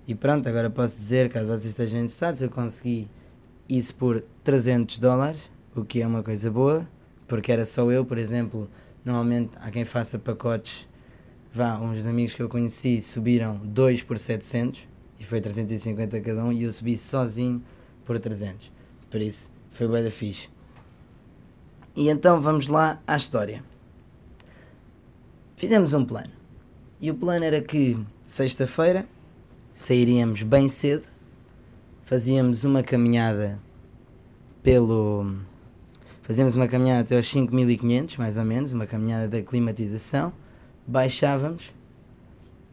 E 0.07 0.15
pronto, 0.15 0.47
agora 0.47 0.69
posso 0.69 0.97
dizer, 0.97 1.29
caso 1.29 1.47
vocês 1.47 1.65
estejam 1.65 1.99
interessados, 1.99 2.41
eu 2.41 2.49
consegui 2.49 3.07
isso 3.67 3.93
por 3.95 4.23
300 4.43 4.99
dólares, 4.99 5.49
o 5.75 5.83
que 5.83 6.01
é 6.01 6.07
uma 6.07 6.23
coisa 6.23 6.49
boa 6.49 6.87
porque 7.27 7.51
era 7.51 7.65
só 7.65 7.91
eu, 7.91 8.05
por 8.05 8.17
exemplo, 8.17 8.69
normalmente 9.03 9.51
há 9.59 9.69
quem 9.69 9.83
faça 9.83 10.17
pacotes, 10.17 10.87
vá, 11.51 11.77
uns 11.77 12.05
amigos 12.05 12.33
que 12.33 12.41
eu 12.41 12.49
conheci 12.49 13.01
subiram 13.01 13.57
2 13.63 14.03
por 14.03 14.17
700, 14.17 14.87
e 15.19 15.25
foi 15.25 15.41
350 15.41 16.21
cada 16.21 16.43
um 16.43 16.51
e 16.51 16.63
eu 16.63 16.71
subi 16.71 16.95
sozinho 16.95 17.61
por 18.05 18.17
300. 18.17 18.71
Por 19.09 19.19
isso, 19.19 19.49
foi 19.71 19.87
bem 19.87 20.03
da 20.03 20.11
fixe. 20.11 20.47
E 21.95 22.09
então 22.09 22.39
vamos 22.39 22.67
lá 22.67 23.01
à 23.05 23.17
história. 23.17 23.63
Fizemos 25.57 25.91
um 25.91 26.05
plano. 26.05 26.29
E 27.01 27.09
o 27.09 27.15
plano 27.15 27.43
era 27.43 27.59
que 27.59 27.99
sexta-feira 28.23 29.07
sairíamos 29.73 30.43
bem 30.43 30.69
cedo, 30.69 31.07
fazíamos 32.03 32.63
uma 32.63 32.83
caminhada 32.83 33.59
pelo. 34.61 35.35
Fazíamos 36.21 36.55
uma 36.55 36.67
caminhada 36.67 37.01
até 37.01 37.17
aos 37.17 37.27
5500, 37.27 38.17
mais 38.17 38.37
ou 38.37 38.45
menos, 38.45 38.71
uma 38.71 38.85
caminhada 38.85 39.27
da 39.27 39.41
climatização, 39.41 40.31
baixávamos, 40.85 41.73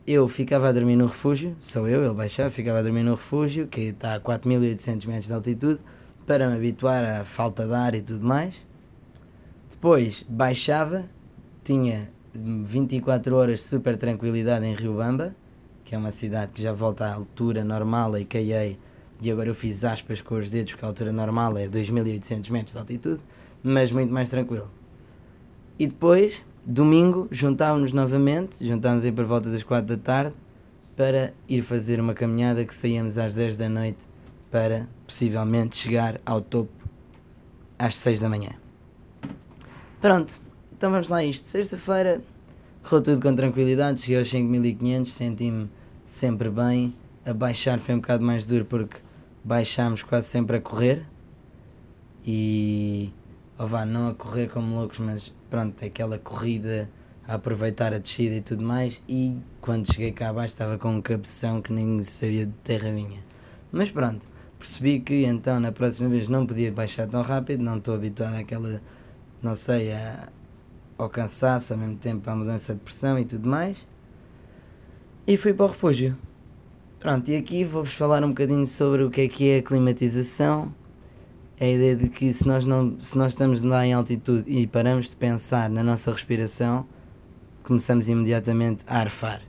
eu 0.06 0.28
ficava 0.28 0.68
a 0.68 0.72
dormir 0.72 0.96
no 0.96 1.06
refúgio, 1.06 1.56
sou 1.60 1.88
eu, 1.88 2.04
ele 2.04 2.12
baixava, 2.12 2.50
ficava 2.50 2.80
a 2.80 2.82
dormir 2.82 3.02
no 3.02 3.12
refúgio, 3.12 3.66
que 3.66 3.80
está 3.80 4.16
a 4.16 4.20
4800 4.20 5.06
metros 5.06 5.26
de 5.28 5.32
altitude, 5.32 5.80
para 6.26 6.50
me 6.50 6.56
habituar 6.56 7.02
à 7.02 7.24
falta 7.24 7.66
de 7.66 7.72
ar 7.72 7.94
e 7.94 8.02
tudo 8.02 8.26
mais. 8.26 8.56
Depois 9.70 10.22
baixava, 10.28 11.08
tinha 11.62 12.12
24 12.34 13.36
horas 13.36 13.60
de 13.60 13.64
super 13.66 13.96
tranquilidade 13.96 14.66
em 14.66 14.74
Riobamba, 14.74 15.34
que 15.84 15.94
é 15.94 15.98
uma 15.98 16.10
cidade 16.10 16.52
que 16.52 16.60
já 16.60 16.72
volta 16.72 17.06
à 17.06 17.14
altura 17.14 17.62
normal, 17.62 18.14
a 18.14 18.24
KA, 18.24 18.76
e 19.20 19.30
agora 19.30 19.48
eu 19.48 19.54
fiz 19.54 19.84
aspas 19.84 20.20
com 20.20 20.34
os 20.36 20.50
dedos, 20.50 20.72
porque 20.72 20.84
a 20.84 20.88
altura 20.88 21.12
normal 21.12 21.56
é 21.56 21.68
2800 21.68 22.50
metros 22.50 22.72
de 22.72 22.78
altitude, 22.78 23.20
mas 23.62 23.92
muito 23.92 24.12
mais 24.12 24.28
tranquilo. 24.28 24.68
E 25.78 25.86
depois, 25.86 26.42
domingo, 26.64 27.28
juntávamos 27.30 27.92
novamente, 27.92 28.66
juntávamos 28.66 29.04
aí 29.04 29.12
por 29.12 29.24
volta 29.24 29.50
das 29.50 29.62
4 29.62 29.96
da 29.96 30.02
tarde, 30.02 30.34
para 30.96 31.32
ir 31.48 31.62
fazer 31.62 32.00
uma 32.00 32.14
caminhada 32.14 32.64
que 32.64 32.74
saíamos 32.74 33.18
às 33.18 33.34
10 33.34 33.56
da 33.56 33.68
noite, 33.68 33.98
para 34.50 34.88
possivelmente 35.06 35.76
chegar 35.76 36.20
ao 36.24 36.40
topo 36.40 36.72
às 37.78 37.96
6 37.96 38.20
da 38.20 38.28
manhã. 38.28 38.50
Pronto, 40.00 40.38
então 40.76 40.90
vamos 40.90 41.08
lá 41.08 41.24
isto. 41.24 41.48
Sexta-feira 41.48 42.20
correu 42.82 43.02
tudo 43.02 43.22
com 43.22 43.34
tranquilidade, 43.34 44.00
cheguei 44.00 44.18
aos 44.18 44.28
5500, 44.28 45.12
senti-me 45.12 45.70
sempre 46.04 46.50
bem. 46.50 46.94
A 47.24 47.32
baixar 47.32 47.78
foi 47.78 47.94
um 47.94 48.00
bocado 48.00 48.24
mais 48.24 48.44
duro 48.44 48.64
porque 48.64 48.98
baixámos 49.42 50.02
quase 50.02 50.28
sempre 50.28 50.56
a 50.56 50.60
correr. 50.60 51.06
E. 52.26 53.12
Oh 53.58 53.66
vá, 53.66 53.84
não 53.84 54.08
a 54.08 54.14
correr 54.14 54.48
como 54.48 54.74
loucos, 54.74 54.98
mas 54.98 55.32
pronto, 55.48 55.84
aquela 55.84 56.18
corrida 56.18 56.90
a 57.26 57.34
aproveitar 57.34 57.94
a 57.94 57.98
descida 57.98 58.34
e 58.34 58.40
tudo 58.40 58.62
mais. 58.62 59.00
E 59.08 59.40
quando 59.60 59.90
cheguei 59.92 60.12
cá 60.12 60.30
abaixo 60.30 60.54
estava 60.54 60.76
com 60.76 60.96
um 60.96 61.00
cabeção 61.00 61.62
que 61.62 61.72
nem 61.72 62.02
sabia 62.02 62.46
de 62.46 62.52
terra 62.64 62.90
vinha. 62.90 63.20
Mas 63.70 63.90
pronto, 63.90 64.26
percebi 64.58 65.00
que 65.00 65.24
então 65.24 65.60
na 65.60 65.72
próxima 65.72 66.08
vez 66.08 66.28
não 66.28 66.44
podia 66.46 66.72
baixar 66.72 67.06
tão 67.06 67.22
rápido, 67.22 67.62
não 67.62 67.78
estou 67.78 67.94
habituado 67.94 68.34
àquela 68.34 68.80
não 69.44 69.54
sei, 69.54 69.92
a, 69.92 70.28
ao 70.96 71.08
cansaço, 71.08 71.72
ao 71.72 71.78
mesmo 71.78 71.96
tempo 71.96 72.28
à 72.30 72.34
mudança 72.34 72.74
de 72.74 72.80
pressão 72.80 73.18
e 73.18 73.24
tudo 73.24 73.48
mais. 73.48 73.86
E 75.26 75.36
fui 75.36 75.52
para 75.52 75.66
o 75.66 75.68
refúgio. 75.68 76.16
Pronto, 77.00 77.30
e 77.30 77.36
aqui 77.36 77.64
vou-vos 77.64 77.94
falar 77.94 78.22
um 78.24 78.28
bocadinho 78.28 78.66
sobre 78.66 79.02
o 79.02 79.10
que 79.10 79.22
é 79.22 79.28
que 79.28 79.50
é 79.50 79.58
a 79.58 79.62
climatização. 79.62 80.74
É 81.58 81.66
a 81.66 81.70
ideia 81.70 81.96
de 81.96 82.08
que 82.08 82.32
se 82.32 82.46
nós, 82.46 82.64
não, 82.64 83.00
se 83.00 83.16
nós 83.16 83.32
estamos 83.32 83.62
lá 83.62 83.86
em 83.86 83.92
altitude 83.92 84.50
e 84.50 84.66
paramos 84.66 85.08
de 85.10 85.16
pensar 85.16 85.70
na 85.70 85.82
nossa 85.82 86.10
respiração, 86.10 86.86
começamos 87.62 88.08
imediatamente 88.08 88.84
a 88.86 88.98
arfar. 88.98 89.42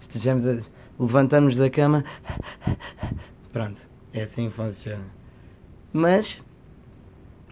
Estejamos 0.00 0.46
a, 0.46 0.58
levantamos 0.98 1.56
da 1.56 1.70
cama, 1.70 2.04
pronto, 3.52 3.80
é 4.12 4.22
assim 4.22 4.48
que 4.48 4.54
funciona. 4.54 5.04
Mas 5.92 6.42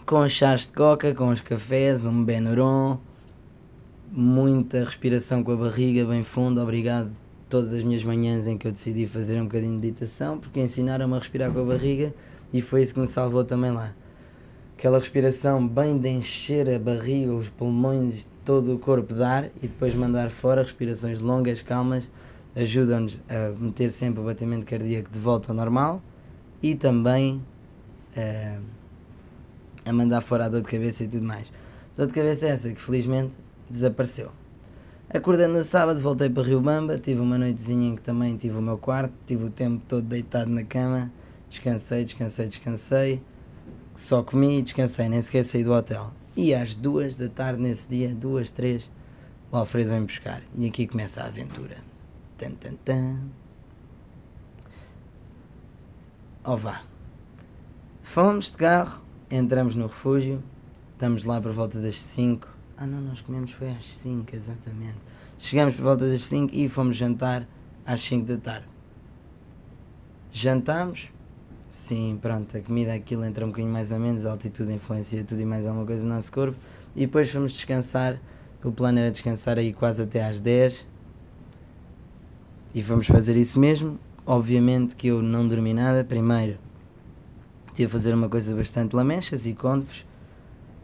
com 0.04 0.20
os 0.20 0.32
chás 0.32 0.62
de 0.62 0.72
coca, 0.72 1.14
com 1.14 1.28
os 1.28 1.40
cafés, 1.40 2.06
um 2.06 2.24
Benuron, 2.24 2.98
muita 4.10 4.84
respiração 4.84 5.42
com 5.42 5.52
a 5.52 5.56
barriga 5.56 6.04
bem 6.04 6.22
fundo. 6.22 6.60
Obrigado 6.60 7.10
todas 7.48 7.72
as 7.72 7.82
minhas 7.82 8.04
manhãs 8.04 8.46
em 8.46 8.58
que 8.58 8.66
eu 8.66 8.72
decidi 8.72 9.06
fazer 9.06 9.40
um 9.40 9.44
bocadinho 9.44 9.80
de 9.80 9.86
meditação, 9.86 10.38
porque 10.38 10.60
ensinaram-me 10.60 11.14
a 11.14 11.18
respirar 11.18 11.52
com 11.52 11.60
a 11.60 11.64
barriga 11.64 12.12
e 12.52 12.60
foi 12.60 12.82
isso 12.82 12.94
que 12.94 13.00
me 13.00 13.06
salvou 13.06 13.44
também 13.44 13.70
lá. 13.70 13.92
Aquela 14.76 14.98
respiração 14.98 15.66
bem 15.66 15.98
de 15.98 16.08
encher 16.08 16.68
a 16.68 16.78
barriga, 16.78 17.32
os 17.32 17.48
pulmões, 17.48 18.28
todo 18.44 18.74
o 18.74 18.78
corpo 18.78 19.14
de 19.14 19.22
ar 19.22 19.44
e 19.62 19.68
depois 19.68 19.94
mandar 19.94 20.30
fora, 20.30 20.62
respirações 20.62 21.20
longas, 21.20 21.62
calmas, 21.62 22.10
ajudam-nos 22.54 23.20
a 23.28 23.50
meter 23.58 23.90
sempre 23.90 24.20
o 24.20 24.24
batimento 24.24 24.66
cardíaco 24.66 25.10
de 25.10 25.18
volta 25.18 25.52
ao 25.52 25.56
normal 25.56 26.02
e 26.62 26.74
também 26.74 27.42
uh, 28.16 28.62
a 29.84 29.92
mandar 29.92 30.20
fora 30.20 30.46
a 30.46 30.48
dor 30.48 30.62
de 30.62 30.68
cabeça 30.68 31.04
e 31.04 31.08
tudo 31.08 31.24
mais. 31.24 31.50
Dor 31.96 32.06
de 32.06 32.12
cabeça 32.12 32.46
é 32.46 32.50
essa 32.50 32.70
que 32.70 32.80
felizmente 32.80 33.34
desapareceu. 33.68 34.30
Acordei 35.08 35.46
no 35.46 35.62
sábado, 35.62 36.00
voltei 36.00 36.28
para 36.28 36.42
Rio 36.42 36.60
Bamba, 36.60 36.98
tive 36.98 37.20
uma 37.20 37.38
noitezinha 37.38 37.90
em 37.90 37.96
que 37.96 38.02
também 38.02 38.36
tive 38.36 38.58
o 38.58 38.62
meu 38.62 38.76
quarto, 38.76 39.14
tive 39.24 39.44
o 39.44 39.50
tempo 39.50 39.80
todo 39.86 40.04
deitado 40.04 40.50
na 40.50 40.64
cama, 40.64 41.12
descansei, 41.48 42.04
descansei, 42.04 42.48
descansei, 42.48 43.22
só 43.94 44.22
comi 44.22 44.58
e 44.58 44.62
descansei, 44.62 45.08
nem 45.08 45.22
sequer 45.22 45.44
saí 45.44 45.62
do 45.62 45.72
hotel. 45.72 46.12
E 46.36 46.52
às 46.52 46.74
duas 46.74 47.14
da 47.14 47.28
tarde 47.28 47.62
nesse 47.62 47.88
dia, 47.88 48.14
duas, 48.14 48.50
três, 48.50 48.90
o 49.50 49.56
Alfredo 49.56 49.90
vem 49.90 50.04
buscar. 50.04 50.42
E 50.58 50.66
aqui 50.66 50.86
começa 50.86 51.22
a 51.22 51.26
aventura. 51.26 51.76
Tan, 52.36 52.50
tan, 52.50 52.74
tan. 52.84 53.16
Oh 56.44 56.56
vá. 56.56 56.82
Fomos 58.02 58.50
de 58.50 58.56
carro, 58.56 59.02
entramos 59.30 59.74
no 59.74 59.86
refúgio, 59.86 60.42
estamos 60.92 61.24
lá 61.24 61.40
por 61.40 61.52
volta 61.52 61.80
das 61.80 62.00
5. 62.00 62.55
Ah 62.76 62.86
não, 62.86 63.00
nós 63.00 63.20
comemos 63.20 63.50
foi 63.50 63.70
às 63.70 63.86
5, 63.96 64.34
exatamente. 64.34 64.98
Chegamos 65.38 65.74
por 65.74 65.82
volta 65.82 66.08
das 66.08 66.22
5 66.22 66.54
e 66.54 66.68
fomos 66.68 66.96
jantar 66.96 67.46
às 67.84 68.02
5 68.02 68.26
da 68.26 68.36
tarde. 68.36 68.66
Jantámos, 70.32 71.08
sim, 71.70 72.18
pronto, 72.20 72.56
a 72.56 72.60
comida 72.60 72.92
aquilo 72.92 73.24
entra 73.24 73.44
um 73.44 73.48
bocadinho 73.48 73.72
mais 73.72 73.92
ou 73.92 73.98
menos, 73.98 74.26
a 74.26 74.32
altitude 74.32 74.72
influencia 74.72 75.24
tudo 75.24 75.40
e 75.40 75.46
mais 75.46 75.66
alguma 75.66 75.86
coisa 75.86 76.06
no 76.06 76.14
nosso 76.14 76.30
corpo. 76.30 76.56
E 76.94 77.00
depois 77.00 77.30
fomos 77.30 77.52
descansar, 77.52 78.20
o 78.62 78.70
plano 78.70 78.98
era 78.98 79.10
descansar 79.10 79.58
aí 79.58 79.72
quase 79.72 80.02
até 80.02 80.24
às 80.24 80.40
10. 80.40 80.86
E 82.74 82.82
vamos 82.82 83.06
fazer 83.06 83.36
isso 83.36 83.58
mesmo. 83.58 83.98
Obviamente 84.26 84.96
que 84.96 85.08
eu 85.08 85.22
não 85.22 85.46
dormi 85.46 85.72
nada, 85.72 86.04
primeiro 86.04 86.58
tive 87.76 87.88
a 87.88 87.90
fazer 87.90 88.14
uma 88.14 88.28
coisa 88.28 88.56
bastante 88.56 88.96
lamechas 88.96 89.44
e 89.44 89.52
conto-vos, 89.52 90.04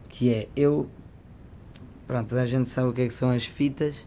que 0.07 0.31
é 0.31 0.47
eu. 0.55 0.87
Pronto, 2.07 2.35
a 2.35 2.45
gente 2.45 2.67
sabe 2.67 2.89
o 2.89 2.93
que 2.93 3.01
é 3.01 3.07
que 3.07 3.13
são 3.13 3.29
as 3.29 3.45
fitas, 3.45 4.05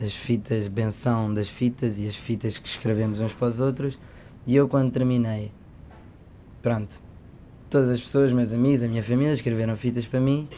as 0.00 0.12
fitas, 0.12 0.66
benção 0.68 1.32
das 1.32 1.48
fitas 1.48 1.98
e 1.98 2.06
as 2.06 2.16
fitas 2.16 2.58
que 2.58 2.68
escrevemos 2.68 3.20
uns 3.20 3.32
para 3.32 3.48
os 3.48 3.60
outros. 3.60 3.98
E 4.46 4.56
eu, 4.56 4.68
quando 4.68 4.90
terminei, 4.90 5.52
pronto, 6.62 7.00
todas 7.70 7.90
as 7.90 8.00
pessoas, 8.00 8.32
meus 8.32 8.52
amigos, 8.52 8.82
a 8.82 8.88
minha 8.88 9.02
família, 9.02 9.32
escreveram 9.32 9.76
fitas 9.76 10.06
para 10.06 10.20
mim 10.20 10.48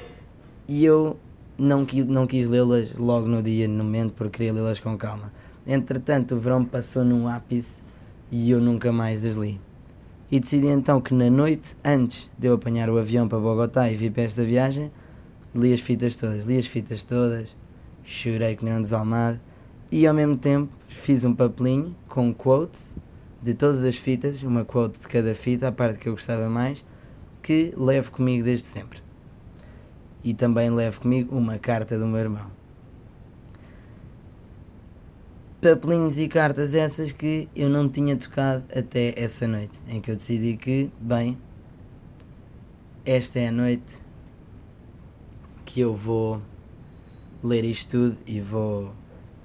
e 0.66 0.84
eu 0.84 1.18
não, 1.58 1.86
não 2.08 2.26
quis 2.26 2.48
lê-las 2.48 2.94
logo 2.94 3.26
no 3.26 3.42
dia, 3.42 3.68
no 3.68 3.84
momento, 3.84 4.12
porque 4.12 4.38
queria 4.38 4.52
lê-las 4.52 4.80
com 4.80 4.96
calma. 4.96 5.32
Entretanto, 5.66 6.34
o 6.34 6.38
verão 6.38 6.64
passou 6.64 7.04
num 7.04 7.28
ápice 7.28 7.82
e 8.30 8.50
eu 8.50 8.60
nunca 8.60 8.90
mais 8.90 9.24
as 9.24 9.34
li 9.34 9.60
e 10.30 10.38
decidi 10.38 10.68
então 10.68 11.00
que 11.00 11.12
na 11.12 11.28
noite 11.28 11.76
antes 11.84 12.30
de 12.38 12.46
eu 12.46 12.54
apanhar 12.54 12.88
o 12.88 12.98
avião 12.98 13.26
para 13.26 13.38
Bogotá 13.38 13.90
e 13.90 13.96
vir 13.96 14.12
para 14.12 14.22
esta 14.22 14.44
viagem, 14.44 14.90
li 15.54 15.72
as 15.72 15.80
fitas 15.80 16.16
todas, 16.16 16.44
li 16.44 16.58
as 16.58 16.66
fitas 16.66 17.02
todas, 17.04 17.56
chorei 18.04 18.56
que 18.56 18.64
nem 18.64 18.74
um 18.74 18.82
desalmado 18.82 19.40
e 19.90 20.06
ao 20.06 20.14
mesmo 20.14 20.36
tempo 20.36 20.72
fiz 20.88 21.24
um 21.24 21.34
papelinho 21.34 21.94
com 22.08 22.32
quotes 22.32 22.94
de 23.42 23.54
todas 23.54 23.82
as 23.84 23.96
fitas, 23.96 24.42
uma 24.42 24.64
quote 24.64 24.98
de 24.98 25.08
cada 25.08 25.34
fita, 25.34 25.68
a 25.68 25.72
parte 25.72 25.98
que 25.98 26.08
eu 26.08 26.12
gostava 26.12 26.48
mais, 26.48 26.84
que 27.42 27.72
levo 27.76 28.12
comigo 28.12 28.44
desde 28.44 28.66
sempre. 28.66 29.00
E 30.22 30.34
também 30.34 30.70
levo 30.70 31.00
comigo 31.00 31.34
uma 31.34 31.58
carta 31.58 31.98
do 31.98 32.06
meu 32.06 32.20
irmão 32.20 32.60
papelinhos 35.60 36.18
e 36.18 36.26
cartas 36.26 36.74
essas 36.74 37.12
que 37.12 37.48
eu 37.54 37.68
não 37.68 37.88
tinha 37.88 38.16
tocado 38.16 38.64
até 38.74 39.12
essa 39.16 39.46
noite, 39.46 39.78
em 39.86 40.00
que 40.00 40.10
eu 40.10 40.16
decidi 40.16 40.56
que, 40.56 40.90
bem, 40.98 41.36
esta 43.04 43.38
é 43.38 43.48
a 43.48 43.52
noite 43.52 44.00
que 45.70 45.78
eu 45.78 45.94
vou 45.94 46.42
ler 47.44 47.64
isto 47.64 47.90
tudo 47.90 48.16
e 48.26 48.40
vou 48.40 48.92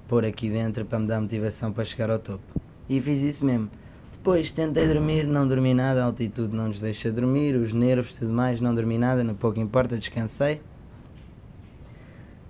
pôr 0.08 0.24
aqui 0.24 0.50
dentro 0.50 0.84
para 0.84 0.98
me 0.98 1.06
dar 1.06 1.20
motivação 1.20 1.72
para 1.72 1.84
chegar 1.84 2.10
ao 2.10 2.18
topo. 2.18 2.42
E 2.88 3.00
fiz 3.00 3.22
isso 3.22 3.44
mesmo. 3.44 3.70
Depois 4.12 4.50
tentei 4.50 4.88
dormir, 4.88 5.24
não 5.24 5.46
dormi 5.46 5.72
nada, 5.72 6.02
a 6.02 6.06
altitude 6.06 6.52
não 6.52 6.66
nos 6.66 6.80
deixa 6.80 7.12
dormir, 7.12 7.54
os 7.54 7.72
nervos, 7.72 8.12
tudo 8.14 8.32
mais, 8.32 8.60
não 8.60 8.74
dormi 8.74 8.98
nada, 8.98 9.22
não 9.22 9.36
pouco 9.36 9.60
importa, 9.60 9.96
descansei. 9.96 10.60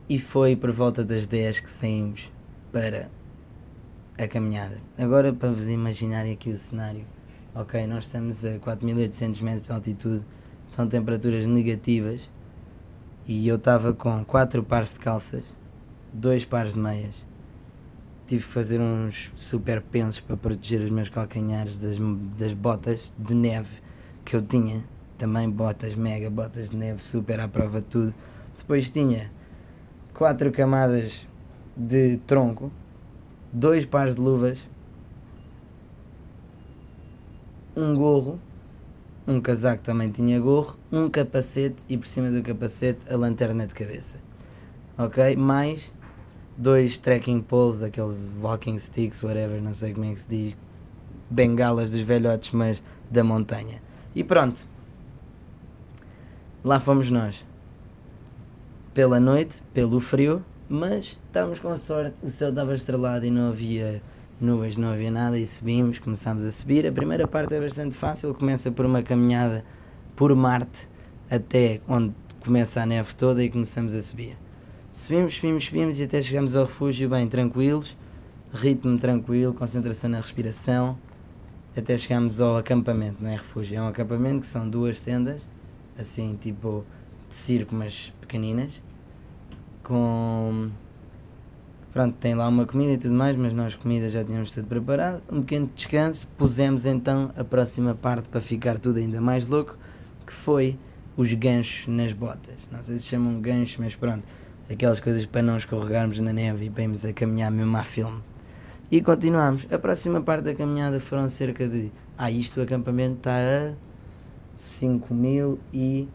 E 0.09 0.19
foi 0.19 0.57
por 0.57 0.73
volta 0.73 1.05
das 1.05 1.27
10 1.27 1.61
que 1.61 1.71
saímos 1.71 2.33
para 2.73 3.11
a 4.19 4.27
caminhada. 4.27 4.79
Agora, 4.97 5.35
para 5.35 5.51
vos 5.51 5.69
imaginarem 5.69 6.33
aqui 6.33 6.49
o 6.49 6.57
cenário, 6.57 7.05
ok, 7.55 7.87
nós 7.87 8.05
estamos 8.05 8.43
a 8.43 8.59
4800 8.59 9.41
metros 9.43 9.67
de 9.67 9.73
altitude, 9.75 10.25
são 10.71 10.89
temperaturas 10.89 11.45
negativas 11.45 12.27
e 13.27 13.49
eu 13.49 13.57
estava 13.57 13.93
com 13.93 14.25
quatro 14.25 14.63
pares 14.63 14.93
de 14.93 15.01
calças, 15.01 15.53
dois 16.13 16.45
pares 16.45 16.75
de 16.75 16.81
meias. 16.81 17.27
Tive 18.27 18.45
que 18.45 18.49
fazer 18.49 18.81
uns 18.81 19.33
super 19.37 19.83
pensos 19.83 20.21
para 20.21 20.37
proteger 20.37 20.81
os 20.81 20.91
meus 20.91 21.09
calcanhares 21.09 21.77
das, 21.77 21.97
das 22.39 22.53
botas 22.53 23.13
de 23.19 23.35
neve 23.35 23.83
que 24.25 24.37
eu 24.37 24.43
tinha. 24.43 24.85
Também 25.19 25.49
botas 25.49 25.95
mega, 25.95 26.31
botas 26.31 26.71
de 26.71 26.77
neve 26.77 27.03
super 27.03 27.41
à 27.41 27.49
prova 27.49 27.81
de 27.81 27.87
tudo. 27.87 28.15
Depois 28.57 28.91
tinha 28.91 29.31
quatro 30.15 30.53
camadas 30.53 31.27
de 31.77 32.19
tronco, 32.27 32.71
dois 33.53 33.85
pares 33.85 34.15
de 34.15 34.21
luvas, 34.21 34.67
um 37.77 37.95
gorro, 37.95 38.41
um 39.27 39.41
casaco 39.41 39.83
também 39.83 40.11
tinha 40.11 40.39
gorro, 40.39 40.77
um 40.91 41.09
capacete 41.11 41.77
e 41.89 41.97
por 41.97 42.07
cima 42.07 42.31
do 42.31 42.43
capacete 42.43 43.01
a 43.13 43.17
lanterna 43.17 43.67
de 43.67 43.75
cabeça. 43.75 44.19
Ok? 44.97 45.35
Mais 45.37 45.93
dois 46.57 46.99
trekking 46.99 47.41
poles, 47.43 47.83
aqueles 47.83 48.33
walking 48.41 48.79
sticks, 48.79 49.23
whatever, 49.23 49.61
não 49.61 49.73
sei 49.73 49.93
como 49.93 50.07
é 50.07 50.15
que 50.15 50.21
se 50.21 50.29
diz, 50.29 50.57
bengalas 51.29 51.91
dos 51.91 52.01
velhotes, 52.01 52.53
mas 52.53 52.83
da 53.11 53.25
montanha. 53.25 53.83
E 54.15 54.23
pronto. 54.23 54.67
Lá 56.65 56.81
fomos 56.81 57.11
nós 57.11 57.45
pela 58.95 59.21
noite, 59.21 59.55
pelo 59.75 60.01
frio, 60.01 60.43
mas 60.69 61.19
estávamos 61.27 61.61
com 61.61 61.77
sorte, 61.77 62.17
o 62.23 62.31
céu 62.31 62.49
estava 62.49 62.75
estrelado 62.75 63.27
e 63.27 63.31
não 63.31 63.51
havia 63.51 64.01
nuvens, 64.41 64.77
não 64.77 64.91
havia 64.93 65.11
nada 65.11 65.39
e 65.39 65.47
subimos, 65.47 65.99
começámos 65.99 66.45
a 66.45 66.51
subir. 66.51 66.87
A 66.87 66.93
primeira 66.93 67.27
parte 67.27 67.55
é 67.55 67.61
bastante 67.61 67.97
fácil, 67.97 68.35
começa 68.35 68.71
por 68.71 68.85
uma 68.85 69.03
caminhada 69.03 69.65
por 70.15 70.35
Marte 70.35 70.89
até 71.31 71.81
onde 71.89 72.15
começa 72.41 72.81
a 72.81 72.87
neve 72.87 73.15
toda 73.15 73.43
e 73.43 73.51
começamos 73.51 73.95
a 73.95 74.03
subir. 74.03 74.37
Subimos, 74.93 75.35
subimos, 75.35 75.65
subimos 75.65 76.01
e 76.01 76.05
até 76.05 76.23
chegamos 76.23 76.57
ao 76.57 76.65
refúgio 76.65 77.09
bem 77.09 77.29
tranquilos, 77.29 77.97
ritmo 78.53 78.97
tranquilo, 78.99 79.53
concentração 79.53 80.09
na 80.09 80.21
respiração, 80.21 80.97
até 81.77 81.99
chegamos 81.99 82.41
ao 82.41 82.57
acampamento, 82.57 83.23
não 83.23 83.29
é 83.29 83.35
refúgio, 83.35 83.77
é 83.77 83.83
um 83.83 83.89
acampamento 83.89 84.41
que 84.41 84.47
são 84.47 84.69
duas 84.69 85.01
tendas, 85.01 85.47
assim 85.99 86.39
tipo 86.41 86.85
de 87.29 87.35
circo, 87.35 87.75
mas 87.75 88.13
pequeninas, 88.21 88.83
com. 89.83 90.71
Pronto, 91.97 92.15
tem 92.21 92.35
lá 92.35 92.47
uma 92.47 92.67
comida 92.67 92.93
e 92.93 92.99
tudo 92.99 93.15
mais, 93.15 93.35
mas 93.39 93.55
nós 93.55 93.75
comida 93.75 94.07
já 94.11 94.23
tínhamos 94.23 94.53
tudo 94.53 94.67
preparado. 94.67 95.23
Um 95.33 95.41
pequeno 95.41 95.71
descanso, 95.75 96.29
pusemos 96.37 96.85
então 96.85 97.33
a 97.35 97.43
próxima 97.43 97.95
parte 97.95 98.29
para 98.29 98.43
ficar 98.43 98.79
tudo 98.79 98.99
ainda 98.99 99.19
mais 99.19 99.49
louco, 99.49 99.79
que 100.27 100.33
foi 100.35 100.79
os 101.17 101.33
ganchos 101.33 101.89
nas 101.89 102.13
botas. 102.13 102.69
Não 102.71 102.83
sei 102.83 102.99
se 102.99 103.07
chamam 103.07 103.41
ganchos, 103.41 103.79
mas 103.79 103.95
pronto, 103.95 104.23
aquelas 104.71 105.01
coisas 105.01 105.25
para 105.25 105.41
não 105.41 105.57
escorregarmos 105.57 106.21
na 106.21 106.35
neve 106.35 106.67
e 106.67 106.71
para 106.71 106.83
irmos 106.83 107.03
a 107.03 107.15
caminhar 107.15 107.51
mesmo 107.51 107.75
a 107.79 107.83
filme. 107.83 108.21
E 108.91 109.01
continuamos. 109.01 109.67
A 109.71 109.79
próxima 109.79 110.21
parte 110.21 110.45
da 110.45 110.55
caminhada 110.55 111.01
foram 111.01 111.31
cerca 111.31 111.67
de. 111.67 111.91
Ah, 112.19 112.31
isto 112.31 112.61
o 112.61 112.63
acampamento 112.63 113.17
está 113.21 113.39
a 113.39 113.73
5.300, 114.63 116.07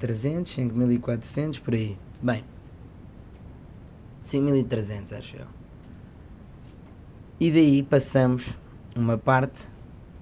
5.400 0.00 1.60
por 1.60 1.74
aí. 1.74 1.98
Bem, 2.22 2.42
5.300 4.24 5.16
acho 5.16 5.36
eu. 5.36 5.46
E 7.38 7.50
daí 7.50 7.82
passamos 7.82 8.48
uma 8.94 9.16
parte, 9.16 9.60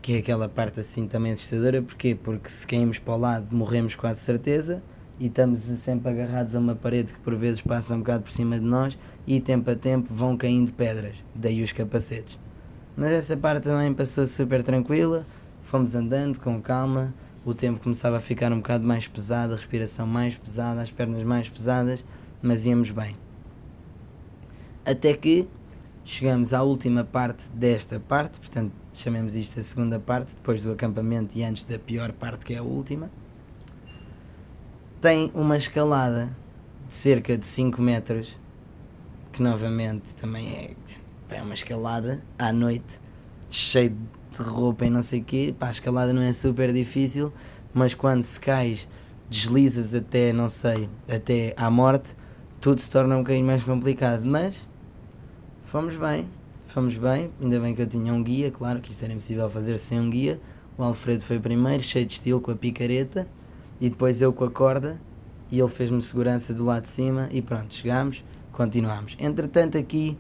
que 0.01 0.13
é 0.15 0.19
aquela 0.19 0.49
parte 0.49 0.81
assim 0.81 1.07
também 1.07 1.33
assustadora, 1.33 1.83
porquê? 1.83 2.15
Porque 2.15 2.49
se 2.49 2.67
caímos 2.67 2.99
para 2.99 3.15
o 3.15 3.19
lado 3.19 3.57
morremos 3.57 3.97
quase 3.97 4.21
certeza 4.21 4.83
e 5.19 5.27
estamos 5.27 5.61
sempre 5.61 6.11
agarrados 6.11 6.55
a 6.55 6.59
uma 6.61 6.77
parede 6.77 7.13
que 7.13 7.19
por 7.19 7.35
vezes 7.35 7.61
passa 7.61 7.95
um 7.95 7.99
bocado 7.99 8.23
por 8.23 8.31
cima 8.31 8.59
de 8.59 8.65
nós 8.65 8.97
e 9.27 9.41
tempo 9.41 9.71
a 9.71 9.75
tempo 9.75 10.15
vão 10.15 10.37
caindo 10.37 10.73
pedras, 10.73 11.23
daí 11.35 11.63
os 11.63 11.73
capacetes. 11.73 12.39
Mas 12.97 13.11
essa 13.11 13.37
parte 13.37 13.65
também 13.65 13.93
passou 13.93 14.27
super 14.27 14.63
tranquila, 14.63 15.27
fomos 15.65 15.95
andando 15.95 16.39
com 16.39 16.61
calma, 16.63 17.13
o 17.45 17.53
tempo 17.53 17.81
começava 17.83 18.19
a 18.19 18.21
ficar 18.21 18.53
um 18.53 18.59
bocado 18.59 18.85
mais 18.85 19.09
pesado, 19.09 19.55
a 19.55 19.57
respiração 19.57 20.07
mais 20.07 20.37
pesada, 20.37 20.83
as 20.83 20.91
pernas 20.91 21.23
mais 21.25 21.49
pesadas, 21.49 22.05
mas 22.41 22.67
íamos 22.67 22.91
bem. 22.91 23.17
Até 24.89 25.13
que 25.13 25.47
chegamos 26.03 26.55
à 26.55 26.63
última 26.63 27.05
parte 27.05 27.47
desta 27.51 28.01
parte, 28.01 28.41
portanto 28.41 28.73
chamemos 28.95 29.35
isto 29.35 29.61
a 29.61 29.63
segunda 29.63 30.01
parte, 30.01 30.35
depois 30.35 30.63
do 30.63 30.73
acampamento 30.73 31.37
e 31.37 31.45
antes 31.45 31.65
da 31.65 31.79
pior 31.79 32.11
parte 32.13 32.47
que 32.47 32.55
é 32.55 32.57
a 32.57 32.63
última. 32.63 33.11
Tem 34.99 35.31
uma 35.35 35.59
escalada 35.59 36.35
de 36.89 36.97
cerca 36.97 37.37
de 37.37 37.45
5 37.45 37.83
metros, 37.83 38.35
que 39.31 39.43
novamente 39.43 40.15
também 40.15 40.49
é, 40.49 41.37
é 41.37 41.43
uma 41.43 41.53
escalada 41.53 42.23
à 42.39 42.51
noite, 42.51 42.99
cheio 43.51 43.91
de 43.91 44.43
roupa 44.43 44.87
e 44.87 44.91
não 44.91 45.03
sei 45.03 45.21
o 45.21 45.25
quê. 45.25 45.55
Pá, 45.59 45.69
a 45.69 45.71
escalada 45.71 46.15
não 46.15 46.23
é 46.23 46.33
super 46.33 46.73
difícil, 46.73 47.31
mas 47.75 47.93
quando 47.93 48.23
se 48.23 48.41
cais, 48.41 48.89
deslizas 49.29 49.93
até, 49.93 50.33
não 50.33 50.49
sei, 50.49 50.89
até 51.07 51.53
à 51.59 51.71
morte, 51.71 52.09
tudo 52.59 52.81
se 52.81 52.91
torna 52.91 53.17
um 53.17 53.19
bocadinho 53.19 53.47
mais 53.47 53.63
complicado. 53.63 54.25
Mas 54.25 54.67
fomos 55.69 55.97
bem, 55.97 56.27
fomos 56.67 56.97
bem. 56.97 57.31
Ainda 57.41 57.61
bem 57.61 57.75
que 57.75 57.83
eu 57.83 57.87
tinha 57.87 58.13
um 58.13 58.23
guia, 58.23 58.51
claro 58.51 58.81
que 58.81 58.91
isto 58.91 59.05
era 59.05 59.13
impossível 59.13 59.49
fazer 59.51 59.79
sem 59.79 60.01
um 60.01 60.09
guia. 60.09 60.41
O 60.79 60.83
Alfredo 60.83 61.23
foi 61.23 61.39
primeiro, 61.39 61.83
cheio 61.83 62.07
de 62.07 62.15
estilo, 62.15 62.41
com 62.41 62.51
a 62.51 62.57
picareta, 62.57 63.29
e 63.81 63.91
depois 63.91 64.23
eu 64.23 64.33
com 64.33 64.45
a 64.45 64.51
corda, 64.51 64.99
e 65.51 65.59
ele 65.59 65.69
fez-me 65.69 66.01
segurança 66.01 66.55
do 66.55 66.65
lado 66.65 66.83
de 66.83 66.89
cima, 66.89 67.29
e 67.31 67.43
pronto, 67.43 67.75
chegámos, 67.75 68.25
continuámos. 68.53 69.15
Entretanto, 69.19 69.77
aqui, 69.77 70.17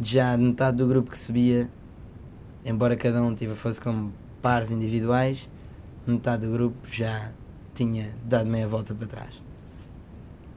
já 0.00 0.36
metade 0.36 0.78
do 0.78 0.86
grupo 0.86 1.10
que 1.10 1.18
subia, 1.18 1.68
embora 2.64 2.96
cada 2.96 3.22
um 3.22 3.36
fosse 3.54 3.80
como 3.80 4.12
pares 4.40 4.70
individuais, 4.70 5.48
metade 6.06 6.46
do 6.46 6.52
grupo 6.52 6.76
já 6.88 7.32
tinha 7.74 8.14
dado 8.24 8.48
meia 8.48 8.66
volta 8.66 8.94
para 8.94 9.06
trás. 9.06 9.42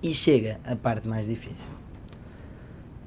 E 0.02 0.13
chega 0.13 0.62
a 0.63 0.75
parte 0.75 1.08
mais 1.10 1.28
difícil. 1.28 1.69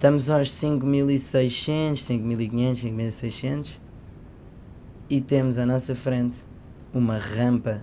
Estamos 0.02 0.28
aos 0.28 0.48
5.600, 0.48 1.92
5.500, 1.92 2.90
5.600 2.90 3.78
e 5.08 5.20
temos 5.20 5.58
à 5.58 5.64
nossa 5.64 5.94
frente 5.94 6.44
uma 6.92 7.18
rampa 7.18 7.80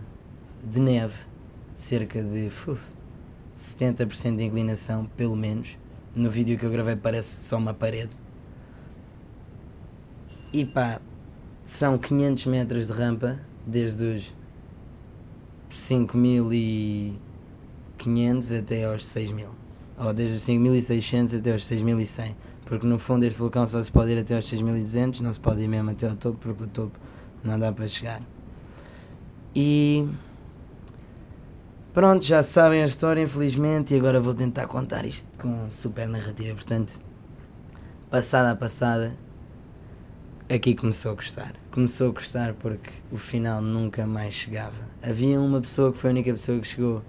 de 0.61 0.81
neve, 0.81 1.15
cerca 1.73 2.21
de 2.21 2.47
uf, 2.47 2.77
70% 3.55 4.35
de 4.35 4.43
inclinação, 4.43 5.05
pelo 5.15 5.37
menos. 5.37 5.77
No 6.13 6.29
vídeo 6.29 6.59
que 6.59 6.65
eu 6.65 6.69
gravei 6.69 6.97
parece 6.97 7.47
só 7.47 7.55
uma 7.55 7.73
parede. 7.73 8.11
E 10.51 10.65
pá, 10.65 10.99
são 11.63 11.97
500 11.97 12.47
metros 12.47 12.87
de 12.87 12.91
rampa, 12.91 13.39
desde 13.65 14.03
os 14.03 14.35
5.500 15.71 18.59
até 18.59 18.83
aos 18.83 19.05
6.000. 19.05 19.58
Ou 19.99 20.13
desde 20.13 20.37
os 20.37 20.43
5.600 20.43 21.39
até 21.39 21.51
aos 21.51 21.63
6.100. 21.63 22.35
Porque 22.65 22.85
no 22.85 22.97
fundo 22.97 23.25
este 23.25 23.39
vulcão 23.39 23.67
só 23.67 23.81
se 23.81 23.91
pode 23.91 24.11
ir 24.11 24.19
até 24.19 24.35
aos 24.35 24.45
6.200, 24.45 25.19
não 25.21 25.33
se 25.33 25.39
pode 25.39 25.61
ir 25.61 25.67
mesmo 25.67 25.89
até 25.89 26.07
ao 26.07 26.15
topo, 26.15 26.37
porque 26.37 26.63
o 26.63 26.67
topo 26.67 26.97
não 27.43 27.59
dá 27.59 27.71
para 27.71 27.87
chegar. 27.87 28.21
E. 29.55 30.07
Pronto, 31.93 32.23
já 32.23 32.43
sabem 32.43 32.83
a 32.83 32.85
história, 32.85 33.21
infelizmente, 33.21 33.93
e 33.93 33.97
agora 33.97 34.21
vou 34.21 34.33
tentar 34.33 34.67
contar 34.67 35.03
isto 35.05 35.25
com 35.39 35.69
super 35.71 36.07
narrativa. 36.07 36.53
Portanto, 36.53 36.93
passada 38.09 38.51
a 38.51 38.55
passada, 38.55 39.17
aqui 40.47 40.75
começou 40.75 41.11
a 41.11 41.15
gostar. 41.15 41.53
Começou 41.71 42.09
a 42.09 42.13
gostar 42.13 42.53
porque 42.53 42.91
o 43.11 43.17
final 43.17 43.61
nunca 43.61 44.05
mais 44.05 44.35
chegava. 44.35 44.77
Havia 45.01 45.39
uma 45.39 45.59
pessoa 45.59 45.91
que 45.91 45.97
foi 45.97 46.11
a 46.11 46.13
única 46.13 46.31
pessoa 46.31 46.59
que 46.59 46.67
chegou 46.67 47.01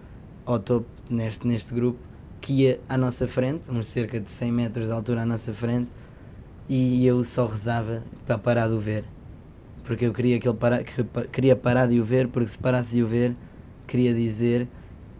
ao 0.46 0.59
topo 0.59 0.88
neste, 1.11 1.46
neste 1.46 1.74
grupo 1.74 2.10
que 2.40 2.53
ia 2.53 2.81
à 2.88 2.96
nossa 2.96 3.26
frente, 3.29 3.70
uns 3.70 3.87
cerca 3.87 4.18
de 4.18 4.31
100 4.31 4.53
metros 4.53 4.87
de 4.87 4.92
altura 4.92 5.22
à 5.22 5.26
nossa 5.26 5.53
frente, 5.53 5.90
e 6.68 7.05
eu 7.05 7.22
só 7.24 7.46
rezava 7.46 8.03
para 8.26 8.38
parar 8.38 8.68
de 8.68 8.74
o 8.74 8.81
ver. 8.81 9.05
Porque 9.85 10.07
eu 10.07 10.12
queria 10.12 10.38
que 10.38 10.48
ele 10.48 10.57
para, 10.57 10.85
que, 10.85 11.05
queria 11.33 11.57
parar 11.57 11.87
de 11.87 12.00
o 12.00 12.05
ver, 12.05 12.29
porque 12.29 12.48
se 12.48 12.59
parasse 12.59 12.94
de 12.94 13.03
o 13.03 13.07
ver, 13.07 13.35
queria 13.87 14.14
dizer 14.14 14.68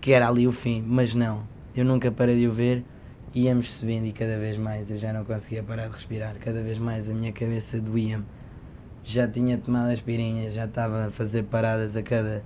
que 0.01 0.13
era 0.13 0.29
ali 0.29 0.47
o 0.47 0.53
fim, 0.53 0.83
mas 0.87 1.15
não. 1.15 1.43
Eu 1.75 1.85
nunca 1.85 2.11
parei 2.11 2.39
de 2.39 2.47
o 2.47 2.53
ver 2.53 2.85
íamos 3.35 3.73
subindo 3.73 4.07
e 4.07 4.13
cada 4.13 4.39
vez 4.39 4.59
mais 4.59 4.91
eu 4.91 4.97
já 4.97 5.13
não 5.13 5.25
conseguia 5.25 5.63
parar 5.63 5.87
de 5.87 5.95
respirar, 5.95 6.37
cada 6.41 6.63
vez 6.63 6.79
mais 6.79 7.09
a 7.09 7.15
minha 7.15 7.33
cabeça 7.33 7.81
doía-me. 7.81 8.25
Já 9.05 9.27
tinha 9.27 9.57
tomado 9.57 9.91
aspirinhas, 9.91 10.53
já 10.53 10.67
estava 10.67 11.07
a 11.07 11.11
fazer 11.11 11.45
paradas 11.45 11.97
a 11.97 12.03
cada 12.03 12.43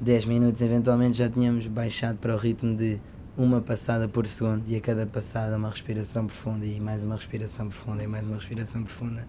10 0.00 0.24
minutos, 0.24 0.60
eventualmente 0.60 1.18
já 1.18 1.28
tínhamos 1.28 1.66
baixado 1.66 2.18
para 2.18 2.34
o 2.34 2.38
ritmo 2.38 2.74
de 2.74 2.98
uma 3.36 3.60
passada 3.60 4.06
por 4.06 4.26
segundo 4.26 4.62
e 4.68 4.76
a 4.76 4.80
cada 4.80 5.06
passada 5.06 5.56
uma 5.56 5.68
respiração 5.68 6.26
profunda 6.26 6.64
e 6.64 6.80
mais 6.80 7.02
uma 7.02 7.16
respiração 7.16 7.68
profunda 7.68 8.02
e 8.02 8.06
mais 8.06 8.26
uma 8.28 8.36
respiração 8.36 8.84
profunda. 8.84 9.26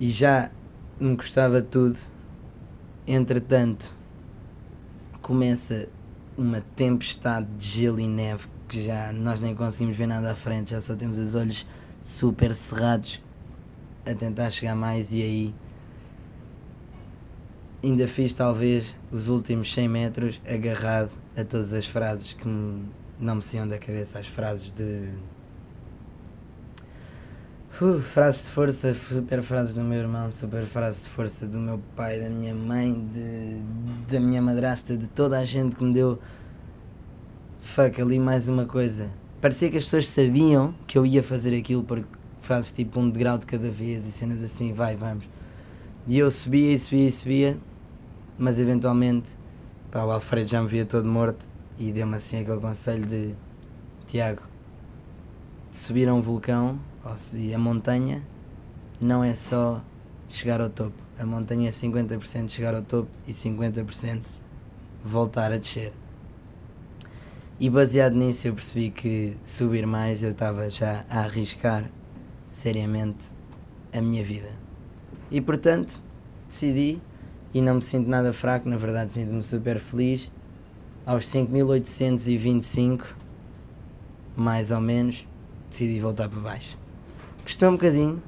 E 0.00 0.10
já 0.10 0.50
me 0.98 1.14
gostava 1.14 1.62
tudo. 1.62 1.98
Entretanto, 3.06 3.94
começa 5.22 5.88
uma 6.36 6.60
tempestade 6.74 7.46
de 7.56 7.66
gelo 7.66 8.00
e 8.00 8.08
neve 8.08 8.48
que 8.68 8.82
já 8.84 9.12
nós 9.12 9.40
nem 9.40 9.54
conseguimos 9.54 9.96
ver 9.96 10.06
nada 10.06 10.32
à 10.32 10.34
frente, 10.34 10.70
já 10.70 10.80
só 10.80 10.94
temos 10.94 11.18
os 11.18 11.34
olhos 11.34 11.66
super 12.02 12.54
cerrados 12.54 13.20
a 14.06 14.14
tentar 14.14 14.50
chegar 14.50 14.74
mais 14.74 15.12
e 15.12 15.22
aí 15.22 15.54
ainda 17.82 18.06
fiz 18.08 18.32
talvez 18.32 18.96
os 19.10 19.28
últimos 19.28 19.72
100 19.72 19.88
metros 19.88 20.40
agarrado 20.48 21.10
a 21.36 21.44
todas 21.44 21.72
as 21.72 21.86
frases 21.86 22.32
que 22.32 22.46
me, 22.46 22.84
não 23.18 23.36
me 23.36 23.42
saíam 23.42 23.66
da 23.66 23.78
cabeça, 23.78 24.18
as 24.18 24.26
frases 24.26 24.70
de. 24.70 25.08
Uh, 27.80 28.00
frases 28.00 28.44
de 28.44 28.50
força, 28.50 28.94
super 28.94 29.42
frases 29.42 29.74
do 29.74 29.82
meu 29.82 29.98
irmão, 29.98 30.30
super 30.30 30.64
frases 30.66 31.04
de 31.04 31.10
força 31.10 31.46
do 31.46 31.58
meu 31.58 31.80
pai, 31.96 32.20
da 32.20 32.28
minha 32.28 32.54
mãe, 32.54 33.08
de, 33.14 34.12
da 34.12 34.20
minha 34.20 34.42
madrasta, 34.42 34.96
de 34.96 35.06
toda 35.06 35.38
a 35.38 35.44
gente 35.44 35.76
que 35.76 35.84
me 35.84 35.94
deu. 35.94 36.18
Fuck, 37.60 38.00
ali 38.00 38.18
mais 38.18 38.48
uma 38.48 38.66
coisa. 38.66 39.08
Parecia 39.40 39.70
que 39.70 39.76
as 39.76 39.84
pessoas 39.84 40.08
sabiam 40.08 40.74
que 40.86 40.98
eu 40.98 41.06
ia 41.06 41.22
fazer 41.22 41.56
aquilo 41.56 41.82
porque 41.82 42.06
frases 42.42 42.72
tipo 42.72 43.00
um 43.00 43.08
degrau 43.08 43.38
de 43.38 43.46
cada 43.46 43.70
vez 43.70 44.06
e 44.06 44.10
cenas 44.10 44.42
assim, 44.42 44.72
vai, 44.72 44.96
vamos. 44.96 45.24
E 46.06 46.18
eu 46.18 46.30
subia 46.30 46.72
e 46.72 46.78
subia 46.78 47.06
e 47.06 47.12
subia 47.12 47.58
mas 48.40 48.58
eventualmente 48.58 49.28
pá, 49.90 50.04
o 50.04 50.10
Alfredo 50.10 50.48
já 50.48 50.62
me 50.62 50.68
via 50.68 50.86
todo 50.86 51.06
morto 51.06 51.44
e 51.78 51.90
deu-me 51.90 52.16
assim 52.16 52.38
aquele 52.38 52.60
conselho 52.60 53.04
de 53.04 53.34
Tiago, 54.06 54.42
subir 55.72 56.08
a 56.08 56.14
um 56.14 56.20
vulcão 56.20 56.78
ou 57.04 57.16
se 57.16 57.52
a 57.54 57.58
montanha 57.58 58.22
não 59.00 59.24
é 59.24 59.34
só 59.34 59.82
chegar 60.28 60.60
ao 60.60 60.70
topo, 60.70 60.96
a 61.18 61.26
montanha 61.26 61.68
é 61.68 61.72
50% 61.72 62.50
chegar 62.50 62.74
ao 62.74 62.82
topo 62.82 63.10
e 63.26 63.32
50% 63.32 64.26
voltar 65.04 65.52
a 65.52 65.56
descer. 65.56 65.92
E 67.58 67.68
baseado 67.68 68.14
nisso 68.14 68.48
eu 68.48 68.54
percebi 68.54 68.90
que 68.90 69.36
subir 69.44 69.86
mais 69.86 70.22
eu 70.22 70.30
estava 70.30 70.68
já 70.68 71.04
a 71.10 71.20
arriscar 71.20 71.90
seriamente 72.48 73.24
a 73.92 74.00
minha 74.00 74.24
vida. 74.24 74.50
E 75.30 75.40
portanto 75.40 76.00
decidi 76.48 77.00
e 77.52 77.60
não 77.60 77.76
me 77.76 77.82
sinto 77.82 78.08
nada 78.08 78.32
fraco, 78.32 78.68
na 78.68 78.76
verdade 78.76 79.12
sinto-me 79.12 79.42
super 79.42 79.78
feliz. 79.78 80.30
Aos 81.04 81.26
5.825, 81.26 83.02
mais 84.36 84.70
ou 84.70 84.80
menos, 84.80 85.26
decidi 85.70 85.98
voltar 85.98 86.28
para 86.28 86.40
baixo. 86.40 86.78
Custou 87.42 87.70
um 87.70 87.72
bocadinho, 87.72 88.22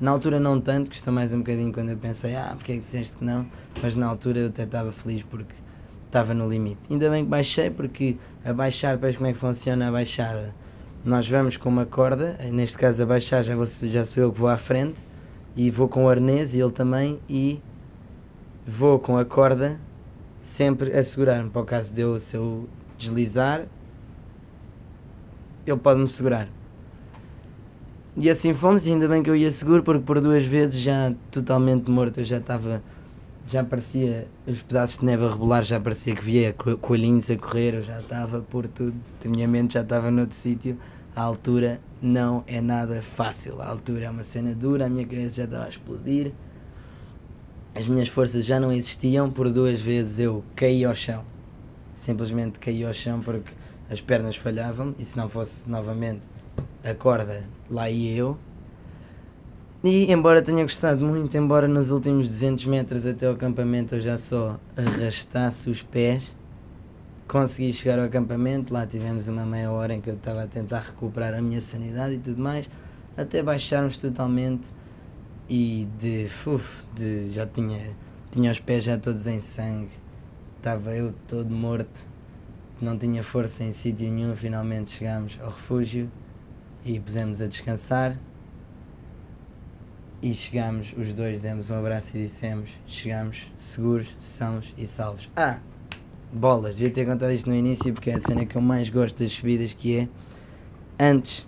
na 0.00 0.10
altura 0.10 0.40
não 0.40 0.60
tanto, 0.60 0.90
custou 0.90 1.12
mais 1.12 1.32
um 1.32 1.38
bocadinho 1.38 1.72
quando 1.72 1.90
eu 1.90 1.96
pensei, 1.96 2.34
ah, 2.34 2.54
porque 2.56 2.72
é 2.72 2.74
que 2.76 2.82
disseste 2.82 3.16
que 3.16 3.24
não? 3.24 3.46
Mas 3.80 3.94
na 3.94 4.06
altura 4.06 4.40
eu 4.40 4.46
até 4.48 4.64
estava 4.64 4.90
feliz 4.90 5.22
porque 5.22 5.54
estava 6.06 6.34
no 6.34 6.48
limite. 6.48 6.80
Ainda 6.90 7.10
bem 7.10 7.24
que 7.24 7.30
baixei, 7.30 7.70
porque 7.70 8.16
a 8.44 8.52
baixar, 8.52 8.94
depois 8.96 9.16
como 9.16 9.28
é 9.28 9.32
que 9.32 9.38
funciona 9.38 9.88
a 9.88 9.92
baixada? 9.92 10.54
Nós 11.04 11.28
vamos 11.28 11.56
com 11.56 11.68
uma 11.68 11.86
corda, 11.86 12.38
neste 12.50 12.78
caso 12.78 13.02
a 13.02 13.06
baixar 13.06 13.42
já, 13.42 13.54
vou, 13.54 13.66
já 13.66 14.04
sou 14.04 14.22
eu 14.22 14.32
que 14.32 14.40
vou 14.40 14.48
à 14.48 14.56
frente, 14.56 15.00
e 15.56 15.70
vou 15.70 15.88
com 15.88 16.04
o 16.04 16.08
arnês 16.08 16.54
e 16.54 16.60
ele 16.60 16.72
também, 16.72 17.20
e 17.28 17.60
vou 18.66 18.98
com 18.98 19.16
a 19.16 19.24
corda 19.24 19.78
sempre 20.38 20.92
a 20.92 21.02
segurar-me. 21.02 21.50
Para 21.50 21.62
o 21.62 21.64
caso 21.64 21.92
de 21.92 22.02
eu, 22.02 22.18
se 22.18 22.36
eu 22.36 22.68
deslizar, 22.98 23.66
ele 25.66 25.76
pode-me 25.78 26.08
segurar. 26.08 26.48
E 28.16 28.30
assim 28.30 28.54
fomos, 28.54 28.86
e 28.86 28.92
ainda 28.92 29.08
bem 29.08 29.22
que 29.22 29.30
eu 29.30 29.34
ia 29.34 29.50
seguro, 29.50 29.82
porque 29.82 30.02
por 30.02 30.20
duas 30.20 30.44
vezes 30.44 30.80
já 30.80 31.12
totalmente 31.30 31.90
morto, 31.90 32.20
eu 32.20 32.24
já 32.24 32.38
estava. 32.38 32.82
Já 33.46 33.62
parecia 33.62 34.26
os 34.46 34.62
pedaços 34.62 34.98
de 34.98 35.04
neve 35.04 35.26
a 35.26 35.28
rebolar, 35.28 35.62
já 35.62 35.78
parecia 35.78 36.14
que 36.14 36.24
via 36.24 36.54
coelhinhos 36.80 37.30
a 37.30 37.36
correr, 37.36 37.74
eu 37.74 37.82
já 37.82 38.00
estava 38.00 38.40
por 38.40 38.66
tudo, 38.66 38.94
a 39.22 39.28
minha 39.28 39.46
mente 39.46 39.74
já 39.74 39.82
estava 39.82 40.10
noutro 40.10 40.34
sítio. 40.34 40.78
A 41.14 41.20
altura 41.20 41.78
não 42.00 42.42
é 42.46 42.60
nada 42.60 43.02
fácil, 43.02 43.60
a 43.60 43.68
altura 43.68 44.06
é 44.06 44.10
uma 44.10 44.22
cena 44.22 44.54
dura, 44.54 44.86
a 44.86 44.88
minha 44.88 45.04
cabeça 45.04 45.36
já 45.36 45.44
estava 45.44 45.66
a 45.66 45.68
explodir 45.68 46.32
as 47.74 47.88
minhas 47.88 48.08
forças 48.08 48.44
já 48.44 48.60
não 48.60 48.70
existiam, 48.70 49.30
por 49.30 49.50
duas 49.50 49.80
vezes 49.80 50.18
eu 50.20 50.44
caí 50.54 50.84
ao 50.84 50.94
chão. 50.94 51.24
Simplesmente 51.96 52.58
caí 52.58 52.84
ao 52.84 52.94
chão 52.94 53.20
porque 53.20 53.52
as 53.90 54.00
pernas 54.00 54.36
falhavam 54.36 54.94
e 54.98 55.04
se 55.04 55.16
não 55.16 55.28
fosse 55.28 55.68
novamente 55.68 56.22
a 56.84 56.94
corda, 56.94 57.44
lá 57.68 57.90
ia 57.90 58.16
eu. 58.16 58.38
E 59.82 60.10
embora 60.10 60.40
tenha 60.40 60.62
gostado 60.62 61.04
muito, 61.04 61.36
embora 61.36 61.68
nos 61.68 61.90
últimos 61.90 62.26
200 62.26 62.64
metros 62.66 63.04
até 63.04 63.26
ao 63.26 63.34
acampamento 63.34 63.96
eu 63.96 64.00
já 64.00 64.16
só 64.16 64.58
arrastasse 64.76 65.68
os 65.68 65.82
pés, 65.82 66.34
consegui 67.26 67.72
chegar 67.72 67.98
ao 67.98 68.06
acampamento, 68.06 68.72
lá 68.72 68.86
tivemos 68.86 69.28
uma 69.28 69.44
meia 69.44 69.70
hora 69.70 69.92
em 69.92 70.00
que 70.00 70.08
eu 70.08 70.14
estava 70.14 70.44
a 70.44 70.46
tentar 70.46 70.80
recuperar 70.80 71.34
a 71.34 71.42
minha 71.42 71.60
sanidade 71.60 72.14
e 72.14 72.18
tudo 72.18 72.40
mais, 72.40 72.70
até 73.16 73.42
baixarmos 73.42 73.98
totalmente 73.98 74.66
e 75.48 75.86
de, 75.98 76.26
uf, 76.46 76.84
de 76.94 77.30
já 77.32 77.46
tinha, 77.46 77.90
tinha 78.30 78.50
os 78.50 78.60
pés 78.60 78.84
já 78.84 78.96
todos 78.98 79.26
em 79.26 79.40
sangue, 79.40 79.90
estava 80.56 80.94
eu 80.94 81.14
todo 81.28 81.54
morto, 81.54 82.04
não 82.80 82.98
tinha 82.98 83.22
força 83.22 83.62
em 83.62 83.72
sítio 83.72 84.10
nenhum, 84.10 84.34
finalmente 84.34 84.92
chegámos 84.92 85.38
ao 85.40 85.50
refúgio 85.50 86.10
e 86.84 86.98
pusemos 86.98 87.40
a 87.40 87.46
descansar. 87.46 88.18
E 90.22 90.32
chegámos, 90.32 90.94
os 90.96 91.12
dois 91.12 91.40
demos 91.42 91.70
um 91.70 91.76
abraço 91.76 92.16
e 92.16 92.22
dissemos, 92.22 92.70
chegamos 92.86 93.52
seguros, 93.58 94.08
sãos 94.18 94.72
e 94.78 94.86
salvos. 94.86 95.28
Ah, 95.36 95.58
bolas, 96.32 96.76
devia 96.76 96.90
ter 96.90 97.04
contado 97.04 97.30
isto 97.30 97.50
no 97.50 97.54
início 97.54 97.92
porque 97.92 98.10
é 98.10 98.14
a 98.14 98.20
cena 98.20 98.46
que 98.46 98.56
eu 98.56 98.62
mais 98.62 98.88
gosto 98.88 99.22
das 99.22 99.32
subidas 99.32 99.74
que 99.74 99.98
é 99.98 100.08
antes 100.98 101.46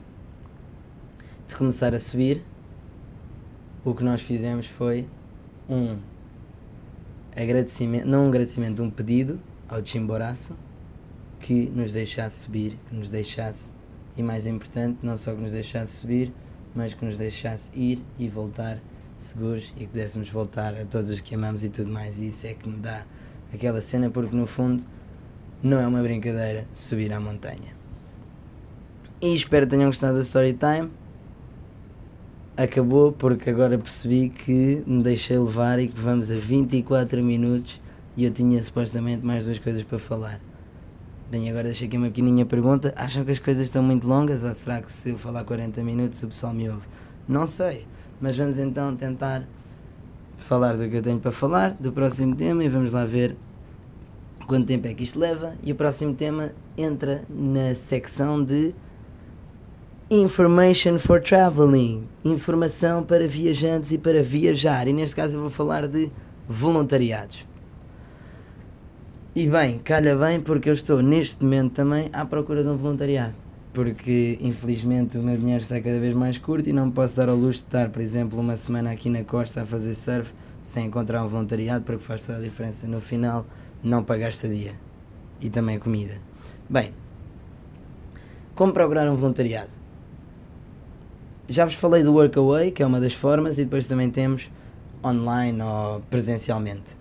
de 1.49 1.57
começar 1.57 1.95
a 1.95 2.01
subir 2.01 2.45
o 3.87 3.95
que 3.95 4.03
nós 4.03 4.21
fizemos 4.21 4.67
foi 4.67 5.07
um 5.69 5.97
agradecimento, 7.37 8.05
não 8.05 8.25
um 8.25 8.29
agradecimento, 8.29 8.83
um 8.83 8.91
pedido 8.91 9.41
ao 9.69 9.85
Chimboraço 9.87 10.57
que 11.39 11.71
nos 11.71 11.93
deixasse 11.93 12.41
subir, 12.41 12.77
que 12.89 12.97
nos 12.97 13.11
deixasse, 13.11 13.71
e 14.17 14.25
mais 14.25 14.45
importante, 14.45 14.99
não 15.05 15.17
só 15.17 15.33
que 15.33 15.41
nos 15.41 15.53
deixasse 15.53 15.99
subir, 15.99 16.33
mas 16.75 16.95
que 16.95 17.05
nos 17.05 17.17
deixasse 17.17 17.71
ir 17.79 18.03
e 18.19 18.29
voltar 18.29 18.81
seguros 19.17 19.73
e 19.77 19.81
que 19.81 19.87
pudéssemos 19.87 20.29
voltar 20.31 20.75
a 20.75 20.85
todos 20.85 21.09
os 21.09 21.21
que 21.21 21.37
amamos 21.37 21.63
e 21.63 21.69
tudo 21.69 21.89
mais. 21.89 22.19
E 22.19 22.27
isso 22.27 22.45
é 22.45 22.55
que 22.55 22.69
me 22.69 22.79
dá 22.79 23.07
aquela 23.55 23.81
cena, 23.81 24.11
porque 24.11 24.35
no 24.35 24.49
fundo 24.49 24.85
não 25.63 25.79
é 25.79 25.87
uma 25.87 26.03
brincadeira 26.03 26.67
subir 26.75 27.13
à 27.13 27.21
montanha. 27.21 27.77
E 29.23 29.33
espero 29.33 29.65
que 29.65 29.71
tenham 29.71 29.87
gostado 29.87 30.17
da 30.17 30.23
story 30.25 30.55
time 30.55 30.91
acabou 32.57 33.13
porque 33.13 33.51
agora 33.51 33.77
percebi 33.79 34.31
que 34.31 34.83
me 34.87 35.03
deixei 35.03 35.39
levar 35.39 35.79
e 35.79 35.89
que 35.89 36.01
vamos 36.01 36.31
a 36.31 36.37
24 36.37 37.23
minutos 37.23 37.81
e 38.17 38.25
eu 38.25 38.31
tinha 38.31 38.63
supostamente 38.63 39.25
mais 39.25 39.45
duas 39.45 39.59
coisas 39.59 39.83
para 39.83 39.99
falar. 39.99 40.41
Bem, 41.31 41.51
agora 41.51 41.65
deixei 41.65 41.87
aqui 41.87 41.97
uma 41.99 42.07
pequenininha 42.07 42.47
pergunta. 42.47 42.95
Acham 42.97 43.25
que 43.25 43.33
as 43.33 43.39
coisas 43.39 43.65
estão 43.65 43.83
muito 43.83 44.07
longas 44.07 44.43
ou 44.43 44.55
será 44.55 44.81
que 44.81 44.91
se 44.91 45.11
eu 45.11 45.19
falar 45.19 45.45
40 45.45 45.83
minutos 45.83 46.23
o 46.23 46.29
pessoal 46.29 46.55
me 46.55 46.69
ouve? 46.69 46.87
Não 47.29 47.47
sei, 47.47 47.87
mas 48.21 48.39
vamos 48.39 48.59
então 48.59 48.97
tentar 48.97 49.43
falar 50.39 50.77
do 50.77 50.89
que 50.89 50.97
eu 50.97 51.03
tenho 51.03 51.19
para 51.19 51.33
falar, 51.33 51.75
do 51.75 51.93
próximo 51.93 52.35
tema 52.37 52.65
e 52.65 52.69
vamos 52.69 52.93
lá 52.93 53.05
ver 53.05 53.37
quanto 54.47 54.67
tempo 54.67 54.87
é 54.87 54.95
que 54.95 55.03
isto 55.03 55.19
leva. 55.19 55.55
E 55.63 55.73
o 55.73 55.75
próximo 55.75 56.15
tema 56.15 56.53
entra 56.79 57.25
na 57.29 57.75
secção 57.75 58.43
de 58.43 58.73
Information 60.09 61.01
for 61.01 61.21
Traveling 61.21 62.07
informação 62.25 63.03
para 63.03 63.27
viajantes 63.27 63.91
e 63.91 63.99
para 63.99 64.23
viajar. 64.23 64.87
E 64.87 64.93
neste 64.93 65.17
caso 65.17 65.35
eu 65.35 65.41
vou 65.41 65.51
falar 65.51 65.89
de 65.89 66.13
voluntariados. 66.49 67.45
E 69.35 69.49
bem, 69.49 69.81
calha 69.81 70.15
bem 70.15 70.41
porque 70.41 70.69
eu 70.71 70.75
estou 70.75 71.03
neste 71.03 71.43
momento 71.43 71.73
também 71.73 72.09
à 72.13 72.25
procura 72.25 72.63
de 72.63 72.69
um 72.69 72.77
voluntariado. 72.77 73.35
Porque 73.75 74.39
infelizmente 74.41 75.19
o 75.19 75.23
meu 75.25 75.37
dinheiro 75.37 75.63
está 75.63 75.81
cada 75.81 75.99
vez 75.99 76.15
mais 76.15 76.39
curto 76.39 76.71
e 76.71 76.73
não 76.73 76.89
posso 76.89 77.17
dar 77.17 77.29
ao 77.29 77.35
luxo 77.35 77.63
de 77.63 77.67
estar, 77.67 77.89
por 77.89 78.01
exemplo, 78.01 78.39
uma 78.39 78.55
semana 78.55 78.93
aqui 78.93 79.11
na 79.11 79.25
costa 79.25 79.63
a 79.63 79.67
fazer 79.67 79.97
surf 79.97 80.33
sem 80.63 80.87
encontrar 80.87 81.25
um 81.25 81.27
voluntariado 81.27 81.85
porque 81.85 82.05
faz 82.05 82.25
toda 82.25 82.39
a 82.39 82.43
diferença 82.43 82.87
no 82.87 83.01
final 83.01 83.45
não 83.83 84.05
pagar 84.05 84.29
estadia 84.29 84.75
e 85.41 85.51
também 85.51 85.81
comida. 85.81 86.15
Bem, 86.71 86.93
como 88.55 88.73
procurar 88.73 89.11
um 89.11 89.17
voluntariado? 89.17 89.75
Já 91.49 91.65
vos 91.65 91.75
falei 91.75 92.03
do 92.03 92.13
Workaway, 92.13 92.71
que 92.71 92.83
é 92.83 92.87
uma 92.87 93.01
das 93.01 93.15
formas, 93.15 93.59
e 93.59 93.65
depois 93.65 93.87
também 93.87 94.11
temos 94.11 94.51
online 95.05 95.63
ou 95.63 96.01
presencialmente. 96.11 96.97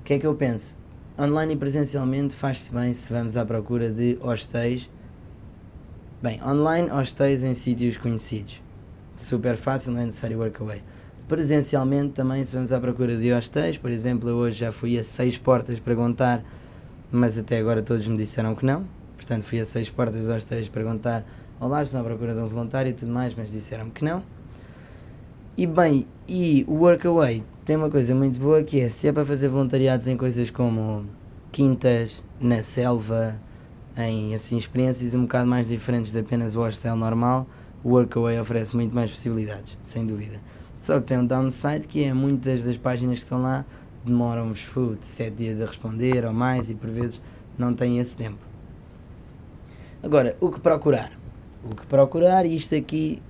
O 0.00 0.04
que 0.04 0.14
é 0.14 0.18
que 0.18 0.26
eu 0.26 0.34
penso? 0.34 0.76
online 1.18 1.54
e 1.54 1.56
presencialmente 1.56 2.34
faz-se 2.34 2.72
bem 2.72 2.92
se 2.92 3.10
vamos 3.10 3.36
à 3.36 3.44
procura 3.44 3.90
de 3.90 4.18
hostéis. 4.20 4.88
Bem, 6.22 6.42
online, 6.42 6.90
hostéis 6.90 7.42
em 7.42 7.54
sítios 7.54 7.96
conhecidos. 7.96 8.60
Super 9.16 9.56
fácil, 9.56 9.92
não 9.92 10.00
é 10.00 10.04
necessário 10.04 10.38
workaway. 10.38 10.82
Presencialmente 11.26 12.12
também 12.12 12.44
se 12.44 12.54
vamos 12.54 12.70
à 12.70 12.78
procura 12.78 13.16
de 13.16 13.32
hostéis, 13.32 13.78
por 13.78 13.90
exemplo, 13.90 14.28
eu 14.28 14.36
hoje 14.36 14.58
já 14.60 14.70
fui 14.70 14.98
a 14.98 15.02
seis 15.02 15.38
portas 15.38 15.80
perguntar, 15.80 16.44
mas 17.10 17.38
até 17.38 17.58
agora 17.58 17.82
todos 17.82 18.06
me 18.06 18.16
disseram 18.16 18.54
que 18.54 18.66
não. 18.66 18.84
Portanto, 19.16 19.44
fui 19.44 19.58
a 19.58 19.64
seis 19.64 19.88
portas 19.88 20.26
dos 20.26 20.28
hostéis 20.28 20.68
perguntar, 20.68 21.24
olá, 21.58 21.82
estou 21.82 22.00
à 22.00 22.04
procura 22.04 22.34
de 22.34 22.40
um 22.40 22.48
voluntário 22.48 22.90
e 22.90 22.92
tudo 22.92 23.10
mais, 23.10 23.34
mas 23.34 23.50
disseram 23.50 23.88
que 23.90 24.04
não. 24.04 24.22
E 25.56 25.66
bem, 25.66 26.06
e 26.28 26.64
o 26.68 26.74
Workaway 26.74 27.42
tem 27.64 27.76
uma 27.76 27.88
coisa 27.88 28.14
muito 28.14 28.38
boa 28.38 28.62
que 28.62 28.80
é, 28.80 28.88
se 28.90 29.08
é 29.08 29.12
para 29.12 29.24
fazer 29.24 29.48
voluntariados 29.48 30.06
em 30.06 30.16
coisas 30.16 30.50
como 30.50 31.06
quintas, 31.50 32.22
na 32.38 32.62
selva, 32.62 33.36
em 33.96 34.34
assim 34.34 34.58
experiências 34.58 35.14
um 35.14 35.22
bocado 35.22 35.48
mais 35.48 35.68
diferentes 35.68 36.12
de 36.12 36.18
apenas 36.18 36.54
o 36.54 36.60
hostel 36.60 36.94
normal, 36.94 37.46
o 37.82 37.90
Workaway 37.90 38.38
oferece 38.38 38.76
muito 38.76 38.94
mais 38.94 39.10
possibilidades, 39.10 39.78
sem 39.82 40.06
dúvida. 40.06 40.38
Só 40.78 41.00
que 41.00 41.06
tem 41.06 41.18
um 41.18 41.26
downside 41.26 41.88
que 41.88 42.04
é 42.04 42.12
muitas 42.12 42.62
das 42.64 42.76
páginas 42.76 43.18
que 43.18 43.24
estão 43.24 43.40
lá 43.40 43.64
demoram-vos 44.04 44.64
7 45.00 45.34
dias 45.34 45.60
a 45.60 45.66
responder 45.66 46.24
ou 46.26 46.32
mais 46.32 46.68
e 46.68 46.74
por 46.74 46.90
vezes 46.90 47.20
não 47.58 47.72
têm 47.72 47.98
esse 47.98 48.14
tempo. 48.14 48.38
Agora, 50.02 50.36
o 50.38 50.50
que 50.50 50.60
procurar? 50.60 51.10
O 51.64 51.74
que 51.74 51.86
procurar, 51.86 52.46
e 52.46 52.56
isto 52.56 52.74
aqui 52.74 53.22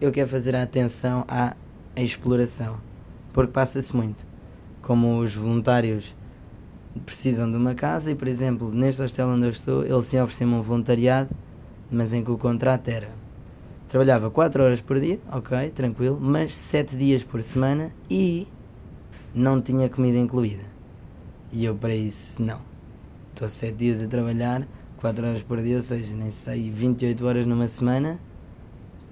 eu 0.00 0.10
quero 0.10 0.28
fazer 0.28 0.56
a 0.56 0.62
atenção 0.62 1.24
à 1.28 1.54
exploração, 1.96 2.78
porque 3.32 3.52
passa-se 3.52 3.94
muito. 3.94 4.26
Como 4.82 5.18
os 5.18 5.34
voluntários 5.34 6.14
precisam 7.04 7.50
de 7.50 7.56
uma 7.56 7.74
casa 7.74 8.10
e, 8.10 8.14
por 8.14 8.26
exemplo, 8.26 8.72
neste 8.72 9.02
hostel 9.02 9.28
onde 9.28 9.46
eu 9.46 9.50
estou, 9.50 9.84
eles 9.84 10.06
se 10.06 10.18
oferecem 10.18 10.46
um 10.46 10.62
voluntariado, 10.62 11.30
mas 11.90 12.12
em 12.12 12.24
que 12.24 12.30
o 12.30 12.38
contrato 12.38 12.88
era 12.88 13.20
trabalhava 13.90 14.30
4 14.30 14.62
horas 14.62 14.80
por 14.80 15.00
dia, 15.00 15.18
ok, 15.32 15.70
tranquilo, 15.70 16.16
mas 16.20 16.52
7 16.52 16.96
dias 16.96 17.24
por 17.24 17.42
semana 17.42 17.92
e 18.08 18.46
não 19.34 19.60
tinha 19.60 19.88
comida 19.88 20.16
incluída. 20.16 20.62
E 21.52 21.64
eu 21.64 21.74
para 21.74 21.92
isso, 21.92 22.40
não. 22.40 22.60
Estou 23.34 23.48
7 23.48 23.74
dias 23.74 24.00
a 24.00 24.06
trabalhar, 24.06 24.66
4 25.00 25.26
horas 25.26 25.42
por 25.42 25.62
dia, 25.62 25.76
ou 25.76 25.82
seja, 25.82 26.14
nem 26.14 26.30
sei, 26.30 26.70
28 26.70 27.26
horas 27.26 27.46
numa 27.46 27.66
semana, 27.66 28.20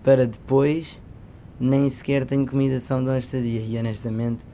para 0.03 0.27
depois 0.27 1.01
nem 1.59 1.89
sequer 1.89 2.25
tenho 2.25 2.47
comida 2.47 2.79
só 2.79 3.01
de 3.01 3.09
um 3.09 3.17
estadia. 3.17 3.61
E 3.61 3.79
honestamente, 3.79 4.45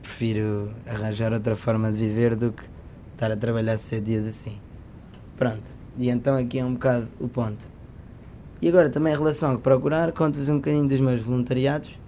prefiro 0.00 0.72
arranjar 0.86 1.32
outra 1.32 1.54
forma 1.54 1.92
de 1.92 1.98
viver 1.98 2.34
do 2.34 2.52
que 2.52 2.62
estar 3.12 3.30
a 3.30 3.36
trabalhar 3.36 3.76
7 3.76 4.02
dias 4.02 4.26
assim. 4.26 4.58
Pronto, 5.36 5.76
e 5.98 6.08
então 6.08 6.36
aqui 6.36 6.58
é 6.58 6.64
um 6.64 6.72
bocado 6.72 7.08
o 7.20 7.28
ponto. 7.28 7.68
E 8.62 8.68
agora 8.68 8.88
também 8.90 9.12
em 9.12 9.16
relação 9.16 9.54
a 9.54 9.58
procurar, 9.58 10.12
conto-vos 10.12 10.48
um 10.48 10.56
bocadinho 10.56 10.88
dos 10.88 11.00
meus 11.00 11.20
voluntariados 11.20 11.98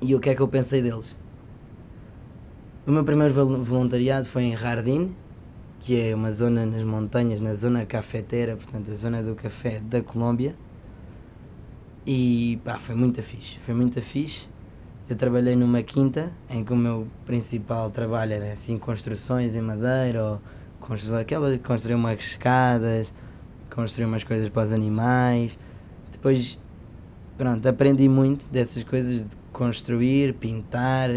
e 0.00 0.14
o 0.14 0.20
que 0.20 0.30
é 0.30 0.34
que 0.34 0.40
eu 0.40 0.48
pensei 0.48 0.82
deles. 0.82 1.14
O 2.86 2.90
meu 2.90 3.04
primeiro 3.04 3.34
voluntariado 3.62 4.26
foi 4.26 4.44
em 4.44 4.54
Hardin, 4.54 5.14
que 5.80 6.00
é 6.00 6.14
uma 6.14 6.30
zona 6.30 6.66
nas 6.66 6.82
montanhas, 6.82 7.40
na 7.40 7.54
zona 7.54 7.86
cafeteira, 7.86 8.56
portanto 8.56 8.90
a 8.90 8.94
zona 8.94 9.22
do 9.22 9.34
café 9.34 9.80
da 9.80 10.02
Colômbia. 10.02 10.54
E 12.06 12.58
pá, 12.64 12.78
foi 12.78 12.94
muito 12.94 13.22
fixe, 13.22 13.58
foi 13.60 13.74
muito 13.74 14.00
fixe. 14.00 14.48
Eu 15.08 15.16
trabalhei 15.16 15.56
numa 15.56 15.82
quinta 15.82 16.30
em 16.50 16.62
que 16.62 16.72
o 16.72 16.76
meu 16.76 17.06
principal 17.24 17.90
trabalho 17.90 18.34
era 18.34 18.52
assim 18.52 18.78
construções 18.78 19.54
em 19.54 19.60
madeira 19.60 20.22
ou 20.22 20.40
construir, 20.80 21.20
aquela, 21.20 21.58
construir 21.58 21.94
umas 21.94 22.20
escadas, 22.20 23.12
construir 23.74 24.04
umas 24.06 24.24
coisas 24.24 24.48
para 24.48 24.64
os 24.64 24.72
animais. 24.72 25.58
Depois, 26.12 26.58
pronto, 27.36 27.66
aprendi 27.66 28.08
muito 28.08 28.48
dessas 28.50 28.84
coisas 28.84 29.22
de 29.22 29.36
construir, 29.52 30.34
pintar, 30.34 31.10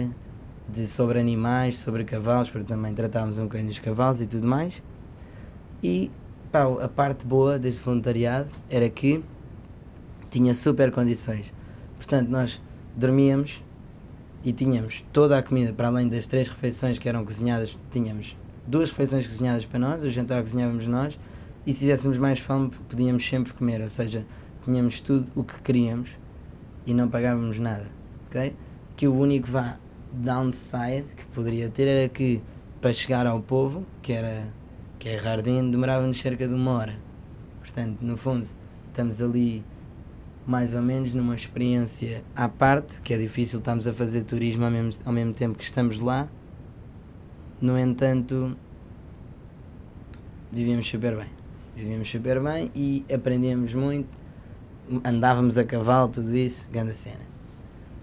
de 0.73 0.88
sobre 0.88 1.19
animais, 1.19 1.77
sobre 1.77 2.03
cavalos, 2.03 2.49
porque 2.49 2.67
também 2.67 2.93
tratávamos 2.93 3.38
um 3.38 3.43
bocadinho 3.43 3.69
dos 3.69 3.79
cavalos 3.79 4.21
e 4.21 4.27
tudo 4.27 4.47
mais. 4.47 4.81
E 5.84 6.12
pá, 6.51 6.63
a 6.81 6.88
parte 6.88 7.25
boa 7.25 7.60
deste 7.60 7.84
voluntariado 7.84 8.49
era 8.69 8.89
que 8.89 9.23
tinha 10.29 10.53
super 10.53 10.91
condições. 10.91 11.53
Portanto, 11.97 12.29
nós 12.29 12.62
dormíamos 12.95 13.62
e 14.43 14.51
tínhamos 14.51 15.03
toda 15.13 15.38
a 15.38 15.43
comida, 15.43 15.73
para 15.73 15.88
além 15.88 16.10
das 16.10 16.25
três 16.25 16.49
refeições 16.49 16.97
que 16.97 17.07
eram 17.07 17.23
cozinhadas, 17.23 17.77
tínhamos 17.91 18.36
duas 18.65 18.89
refeições 18.89 19.27
cozinhadas 19.27 19.65
para 19.65 19.79
nós, 19.79 20.03
o 20.03 20.10
jantar 20.10 20.41
cozinhávamos 20.41 20.88
nós, 20.88 21.19
e 21.65 21.73
se 21.73 21.79
tivéssemos 21.79 22.17
mais 22.17 22.39
fome 22.39 22.71
podíamos 22.89 23.27
sempre 23.27 23.53
comer, 23.53 23.81
ou 23.81 23.89
seja, 23.89 24.25
tínhamos 24.63 24.99
tudo 25.01 25.27
o 25.36 25.43
que 25.43 25.62
queríamos 25.62 26.10
e 26.86 26.93
não 26.93 27.07
pagávamos 27.07 27.60
nada, 27.60 27.86
ok? 28.27 28.55
Que 28.95 29.07
o 29.07 29.13
único 29.13 29.47
vá 29.47 29.77
downside 30.12 31.06
que 31.15 31.26
poderia 31.28 31.69
ter 31.69 31.88
era 31.88 32.10
que 32.10 32.41
para 32.80 32.93
chegar 32.93 33.28
ao 33.28 33.41
povo, 33.41 33.86
que 34.02 34.13
era 34.13 34.47
que 34.97 35.10
é 35.10 35.19
Jardim, 35.19 35.71
demorava-nos 35.71 36.19
cerca 36.19 36.47
de 36.47 36.54
uma 36.54 36.71
hora. 36.71 36.95
Portanto, 37.60 38.02
no 38.02 38.15
fundo, 38.15 38.47
estamos 38.88 39.21
ali 39.21 39.63
mais 40.45 40.74
ou 40.76 40.82
menos 40.82 41.13
numa 41.13 41.36
experiência 41.36 42.24
à 42.36 42.50
parte, 42.50 43.02
que 43.02 43.13
é 43.13 43.17
difícil, 43.17 43.60
estamos 43.60 43.88
a 43.88 43.93
fazer 43.93 44.24
turismo 44.24 44.65
ao 44.65 44.71
mesmo, 44.71 45.02
ao 45.06 45.13
mesmo 45.13 45.34
tempo 45.34 45.58
que 45.58 45.63
estamos 45.63 46.00
lá. 46.00 46.28
No 47.60 47.78
entanto, 47.80 48.56
vivíamos 50.52 50.88
super 50.88 51.15
bem. 51.15 51.30
Vivíamos 51.76 52.10
super 52.10 52.41
bem 52.41 52.71
e 52.76 53.06
aprendíamos 53.12 53.74
muito, 53.74 54.10
andávamos 55.04 55.58
a 55.58 55.63
cavalo, 55.63 56.10
tudo 56.10 56.36
isso, 56.36 56.69
grande 56.69 56.93
cena. 56.93 57.26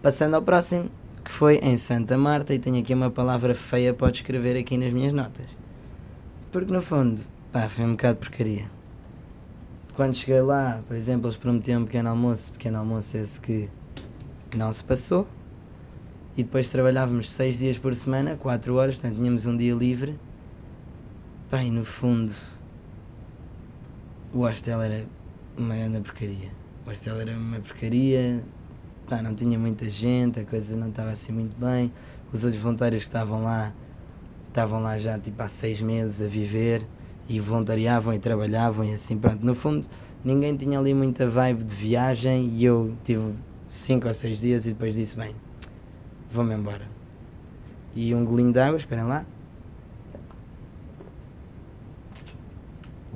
Passando 0.00 0.34
ao 0.34 0.42
próximo, 0.42 0.90
que 1.24 1.30
foi 1.30 1.56
em 1.58 1.76
Santa 1.76 2.16
Marta, 2.16 2.54
e 2.54 2.58
tenho 2.58 2.78
aqui 2.80 2.94
uma 2.94 3.10
palavra 3.10 3.54
feia 3.54 3.92
para 3.92 4.10
escrever 4.10 4.56
aqui 4.56 4.76
nas 4.76 4.92
minhas 4.92 5.12
notas. 5.12 5.46
Porque 6.50 6.72
no 6.72 6.80
fundo, 6.80 7.20
pá, 7.52 7.68
foi 7.68 7.84
um 7.84 7.92
bocado 7.92 8.14
de 8.14 8.20
porcaria. 8.26 8.70
Quando 9.94 10.14
cheguei 10.14 10.40
lá, 10.40 10.80
por 10.86 10.96
exemplo, 10.96 11.26
eles 11.26 11.36
prometiam 11.36 11.82
um 11.82 11.84
pequeno 11.84 12.08
almoço, 12.08 12.52
pequeno 12.52 12.78
almoço 12.78 13.16
esse 13.16 13.40
que 13.40 13.68
não 14.56 14.72
se 14.72 14.82
passou. 14.84 15.26
E 16.36 16.44
depois 16.44 16.68
trabalhávamos 16.68 17.30
6 17.30 17.58
dias 17.58 17.78
por 17.78 17.94
semana, 17.96 18.36
4 18.36 18.74
horas, 18.76 18.94
portanto 18.94 19.16
tínhamos 19.16 19.44
um 19.44 19.56
dia 19.56 19.74
livre. 19.74 20.16
E 21.52 21.70
no 21.70 21.84
fundo, 21.84 22.32
o 24.32 24.40
hostel 24.40 24.80
era 24.80 25.04
uma 25.56 25.74
grande 25.74 26.00
porcaria. 26.00 26.50
O 26.86 26.90
hostel 26.90 27.20
era 27.20 27.32
uma 27.32 27.58
porcaria, 27.58 28.44
pá, 29.08 29.22
não 29.22 29.34
tinha 29.34 29.58
muita 29.58 29.88
gente, 29.88 30.40
a 30.40 30.44
coisa 30.44 30.76
não 30.76 30.90
estava 30.90 31.10
assim 31.10 31.32
muito 31.32 31.58
bem. 31.58 31.92
Os 32.32 32.44
outros 32.44 32.62
voluntários 32.62 33.02
que 33.02 33.08
estavam 33.08 33.42
lá, 33.42 33.72
estavam 34.48 34.80
lá 34.80 34.98
já 34.98 35.18
tipo 35.18 35.42
há 35.42 35.48
seis 35.48 35.80
meses 35.80 36.20
a 36.20 36.26
viver 36.26 36.86
e 37.28 37.40
voluntariavam 37.40 38.12
e 38.12 38.18
trabalhavam 38.18 38.84
e 38.84 38.92
assim, 38.92 39.18
pronto. 39.18 39.44
No 39.44 39.54
fundo, 39.54 39.88
ninguém 40.22 40.56
tinha 40.56 40.78
ali 40.78 40.92
muita 40.92 41.28
vibe 41.28 41.64
de 41.64 41.74
viagem 41.74 42.48
e 42.48 42.64
eu 42.64 42.94
tive 43.02 43.34
cinco 43.68 44.06
ou 44.06 44.14
seis 44.14 44.40
dias 44.40 44.66
e 44.66 44.70
depois 44.70 44.94
disse, 44.94 45.16
bem, 45.16 45.34
vou-me 46.30 46.54
embora. 46.54 46.86
E 47.94 48.14
um 48.14 48.24
golinho 48.24 48.52
de 48.52 48.60
água, 48.60 48.76
esperem 48.76 49.04
lá. 49.04 49.24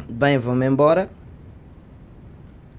Bem, 0.09 0.39
vou-me 0.39 0.67
embora 0.67 1.09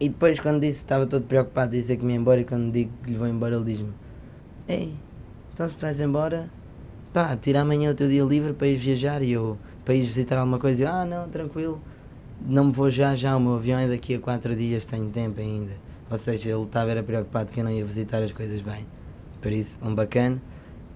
e 0.03 0.09
depois, 0.09 0.37
quando 0.37 0.59
disse 0.59 0.79
estava 0.79 1.07
todo 1.07 1.25
preocupado 1.25 1.71
dizer 1.71 1.95
que 1.95 2.03
me 2.03 2.11
ia 2.11 2.19
embora, 2.19 2.41
e 2.41 2.43
quando 2.43 2.69
digo 2.73 2.91
que 3.01 3.11
lhe 3.11 3.17
vou 3.17 3.25
embora, 3.25 3.55
ele 3.55 3.63
diz-me: 3.63 3.93
Ei, 4.67 4.93
então 5.53 5.65
se 5.69 5.77
tu 5.77 5.83
vais 5.83 6.01
embora, 6.01 6.49
pá, 7.13 7.37
tira 7.37 7.61
amanhã 7.61 7.89
o 7.89 7.95
teu 7.95 8.09
dia 8.09 8.21
livre 8.25 8.51
para 8.51 8.67
ir 8.67 8.75
viajar 8.75 9.21
e 9.21 9.31
eu 9.31 9.57
para 9.85 9.93
ir 9.93 10.01
visitar 10.01 10.37
alguma 10.37 10.59
coisa. 10.59 10.83
E 10.83 10.85
eu, 10.85 10.91
ah, 10.91 11.05
não, 11.05 11.29
tranquilo, 11.29 11.81
não 12.45 12.65
me 12.65 12.73
vou 12.73 12.89
já, 12.89 13.15
já. 13.15 13.33
O 13.37 13.39
meu 13.39 13.55
avião 13.55 13.79
é 13.79 13.87
daqui 13.87 14.15
a 14.15 14.19
4 14.19 14.53
dias, 14.57 14.85
tenho 14.85 15.09
tempo 15.09 15.39
ainda. 15.39 15.71
Ou 16.11 16.17
seja, 16.17 16.49
ele 16.49 16.63
estava 16.63 16.91
era 16.91 17.01
preocupado 17.01 17.53
que 17.53 17.61
eu 17.61 17.63
não 17.63 17.71
ia 17.71 17.85
visitar 17.85 18.21
as 18.21 18.33
coisas 18.33 18.59
bem. 18.59 18.85
Por 19.41 19.53
isso, 19.53 19.79
um 19.81 19.95
bacana. 19.95 20.41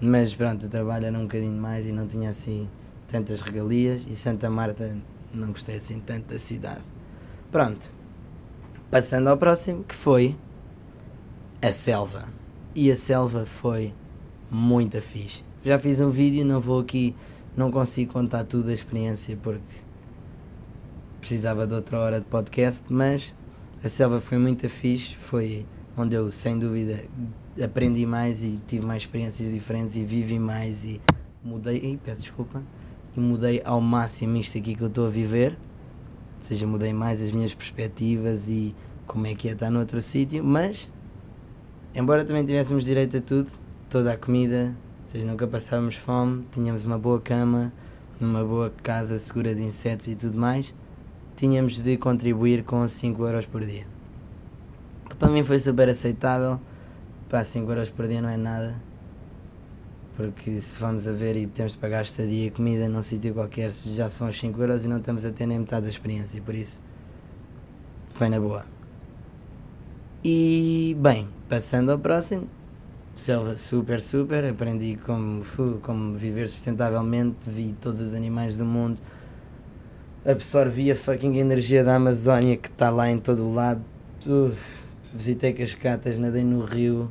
Mas 0.02 0.34
pronto, 0.34 0.66
o 0.66 0.68
trabalho 0.68 1.06
era 1.06 1.18
um 1.18 1.22
bocadinho 1.22 1.58
mais 1.58 1.86
e 1.86 1.92
não 1.92 2.06
tinha 2.06 2.28
assim 2.28 2.68
tantas 3.08 3.40
regalias. 3.40 4.06
E 4.06 4.14
Santa 4.14 4.50
Marta 4.50 4.94
não 5.32 5.48
gostei 5.48 5.76
assim 5.76 5.98
tanto 5.98 6.34
da 6.34 6.38
cidade. 6.38 6.82
Pronto. 7.50 7.96
Passando 8.90 9.28
ao 9.28 9.36
próximo, 9.36 9.84
que 9.84 9.94
foi 9.94 10.34
a 11.60 11.72
selva. 11.72 12.26
E 12.74 12.90
a 12.90 12.96
selva 12.96 13.44
foi 13.44 13.92
muito 14.50 14.98
fixe. 15.02 15.44
Já 15.62 15.78
fiz 15.78 16.00
um 16.00 16.08
vídeo, 16.08 16.42
não 16.42 16.58
vou 16.58 16.80
aqui, 16.80 17.14
não 17.54 17.70
consigo 17.70 18.14
contar 18.14 18.44
tudo 18.44 18.68
da 18.68 18.72
experiência 18.72 19.36
porque 19.42 19.76
precisava 21.20 21.66
de 21.66 21.74
outra 21.74 21.98
hora 21.98 22.18
de 22.18 22.26
podcast, 22.26 22.82
mas 22.88 23.34
a 23.84 23.90
selva 23.90 24.22
foi 24.22 24.38
muito 24.38 24.66
fixe, 24.70 25.14
foi 25.16 25.66
onde 25.94 26.16
eu 26.16 26.30
sem 26.30 26.58
dúvida 26.58 27.04
aprendi 27.62 28.06
mais 28.06 28.42
e 28.42 28.58
tive 28.66 28.86
mais 28.86 29.02
experiências 29.02 29.50
diferentes 29.50 29.96
e 29.96 30.04
vivi 30.04 30.38
mais 30.38 30.82
e 30.82 30.98
mudei, 31.44 31.76
e 31.76 31.96
peço 31.98 32.22
desculpa, 32.22 32.62
e 33.14 33.20
mudei 33.20 33.60
ao 33.66 33.82
máximo 33.82 34.38
isto 34.38 34.56
aqui 34.56 34.74
que 34.74 34.82
eu 34.82 34.88
estou 34.88 35.06
a 35.06 35.10
viver. 35.10 35.58
Ou 36.38 36.42
seja, 36.42 36.66
mudei 36.66 36.92
mais 36.92 37.20
as 37.20 37.32
minhas 37.32 37.52
perspectivas 37.52 38.48
e 38.48 38.74
como 39.06 39.26
é 39.26 39.34
que 39.34 39.48
é 39.48 39.52
estar 39.52 39.70
noutro 39.70 40.00
sítio, 40.00 40.44
mas 40.44 40.88
embora 41.94 42.24
também 42.24 42.44
tivéssemos 42.44 42.84
direito 42.84 43.16
a 43.16 43.20
tudo, 43.20 43.50
toda 43.90 44.12
a 44.12 44.16
comida, 44.16 44.74
ou 45.02 45.08
seja, 45.08 45.24
nunca 45.24 45.46
passávamos 45.46 45.96
fome, 45.96 46.44
tínhamos 46.52 46.84
uma 46.84 46.98
boa 46.98 47.20
cama, 47.20 47.72
numa 48.20 48.44
boa 48.44 48.70
casa 48.82 49.18
segura 49.18 49.54
de 49.54 49.62
insetos 49.62 50.06
e 50.06 50.14
tudo 50.14 50.38
mais, 50.38 50.74
tínhamos 51.36 51.82
de 51.82 51.96
contribuir 51.96 52.62
com 52.64 52.86
5 52.86 53.24
euros 53.24 53.46
por 53.46 53.64
dia. 53.64 53.86
Que 55.08 55.16
para 55.16 55.28
mim 55.28 55.42
foi 55.42 55.58
super 55.58 55.88
aceitável, 55.88 56.60
para 57.28 57.42
5 57.42 57.70
euros 57.70 57.88
por 57.88 58.06
dia 58.06 58.20
não 58.20 58.28
é 58.28 58.36
nada, 58.36 58.76
porque 60.18 60.60
se 60.60 60.76
vamos 60.80 61.06
a 61.06 61.12
ver 61.12 61.36
e 61.36 61.46
temos 61.46 61.72
de 61.74 61.78
pagar 61.78 62.02
estadia 62.02 62.46
e 62.46 62.50
comida 62.50 62.88
num 62.88 63.00
sítio 63.00 63.32
qualquer, 63.32 63.70
já 63.70 64.08
se 64.08 64.18
vão 64.18 64.28
os 64.28 64.36
5 64.36 64.60
euros 64.60 64.84
e 64.84 64.88
não 64.88 64.96
estamos 64.96 65.24
a 65.24 65.30
ter 65.30 65.46
nem 65.46 65.60
metade 65.60 65.84
da 65.84 65.88
experiência, 65.88 66.42
por 66.42 66.56
isso 66.56 66.82
foi 68.08 68.28
na 68.28 68.40
boa. 68.40 68.66
E 70.24 70.96
bem, 70.98 71.28
passando 71.48 71.92
ao 71.92 72.00
próximo, 72.00 72.48
selva 73.14 73.56
super 73.56 74.00
super, 74.00 74.44
aprendi 74.44 74.98
como, 75.06 75.44
como 75.82 76.16
viver 76.16 76.48
sustentavelmente, 76.48 77.48
vi 77.48 77.76
todos 77.80 78.00
os 78.00 78.12
animais 78.12 78.56
do 78.56 78.64
mundo, 78.64 79.00
absorvi 80.26 80.90
a 80.90 80.96
fucking 80.96 81.36
energia 81.36 81.84
da 81.84 81.94
Amazónia 81.94 82.56
que 82.56 82.68
está 82.68 82.90
lá 82.90 83.08
em 83.08 83.20
todo 83.20 83.44
o 83.44 83.54
lado, 83.54 83.84
visitei 85.14 85.52
cascatas, 85.52 86.18
nadei 86.18 86.42
no 86.42 86.64
rio, 86.64 87.08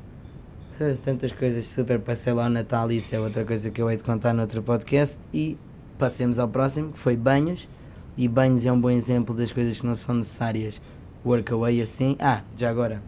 tantas 1.03 1.31
coisas 1.31 1.67
super. 1.67 1.99
Passei 1.99 2.33
lá 2.33 2.45
o 2.45 2.49
Natal, 2.49 2.91
isso 2.91 3.15
é 3.15 3.19
outra 3.19 3.43
coisa 3.43 3.69
que 3.69 3.81
eu 3.81 3.89
hei 3.89 3.97
de 3.97 4.03
contar 4.03 4.33
no 4.33 4.41
outro 4.41 4.61
podcast. 4.61 5.17
E 5.33 5.57
passemos 5.97 6.39
ao 6.39 6.47
próximo, 6.47 6.93
que 6.93 6.99
foi 6.99 7.15
banhos. 7.15 7.67
E 8.15 8.27
banhos 8.27 8.65
é 8.65 8.71
um 8.71 8.79
bom 8.79 8.89
exemplo 8.89 9.35
das 9.35 9.51
coisas 9.51 9.79
que 9.79 9.85
não 9.85 9.95
são 9.95 10.15
necessárias. 10.15 10.81
Workaway 11.25 11.81
assim. 11.81 12.15
Ah, 12.19 12.41
já 12.55 12.69
agora. 12.69 13.01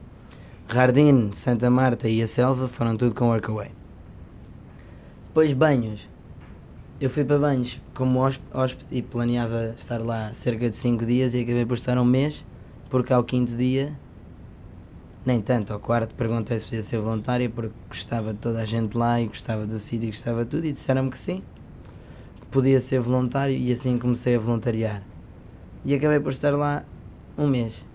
Jardim, 0.71 1.31
Santa 1.33 1.69
Marta 1.69 2.07
e 2.07 2.21
a 2.21 2.27
Selva 2.27 2.67
foram 2.67 2.95
tudo 2.95 3.15
com 3.15 3.29
Workaway. 3.29 3.71
Depois 5.25 5.53
banhos. 5.53 6.07
Eu 7.01 7.09
fui 7.09 7.23
para 7.23 7.39
banhos 7.39 7.81
como 7.95 8.19
hóspede 8.19 8.85
e 8.91 9.01
planeava 9.01 9.73
estar 9.77 9.99
lá 9.99 10.33
cerca 10.33 10.69
de 10.69 10.75
5 10.75 11.05
dias 11.05 11.33
e 11.33 11.39
acabei 11.39 11.65
por 11.65 11.77
estar 11.77 11.97
um 11.97 12.03
mês, 12.03 12.43
porque 12.89 13.13
ao 13.13 13.23
quinto 13.23 13.55
dia 13.55 13.93
nem 15.29 15.41
tanto, 15.41 15.71
ao 15.71 15.79
quarto 15.79 16.15
perguntei 16.15 16.57
se 16.57 16.65
podia 16.65 16.81
ser 16.81 16.99
voluntária 16.99 17.47
porque 17.47 17.71
gostava 17.87 18.33
de 18.33 18.39
toda 18.39 18.61
a 18.61 18.65
gente 18.65 18.97
lá 18.97 19.21
e 19.21 19.27
gostava 19.27 19.63
do 19.63 19.77
sítio 19.77 20.07
e 20.07 20.11
gostava 20.11 20.43
de 20.43 20.49
tudo 20.49 20.65
e 20.65 20.71
disseram-me 20.71 21.11
que 21.11 21.19
sim, 21.19 21.43
que 22.41 22.47
podia 22.47 22.79
ser 22.79 22.99
voluntário 22.99 23.55
e 23.55 23.71
assim 23.71 23.99
comecei 23.99 24.35
a 24.35 24.39
voluntariar. 24.39 25.03
E 25.85 25.93
acabei 25.93 26.19
por 26.19 26.31
estar 26.31 26.51
lá 26.55 26.83
um 27.37 27.47
mês. 27.47 27.85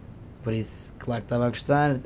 Por 0.45 0.53
isso, 0.53 0.95
claro 0.97 1.23
que 1.23 1.27
estava 1.27 1.47
a 1.47 1.49
gostar. 1.49 1.99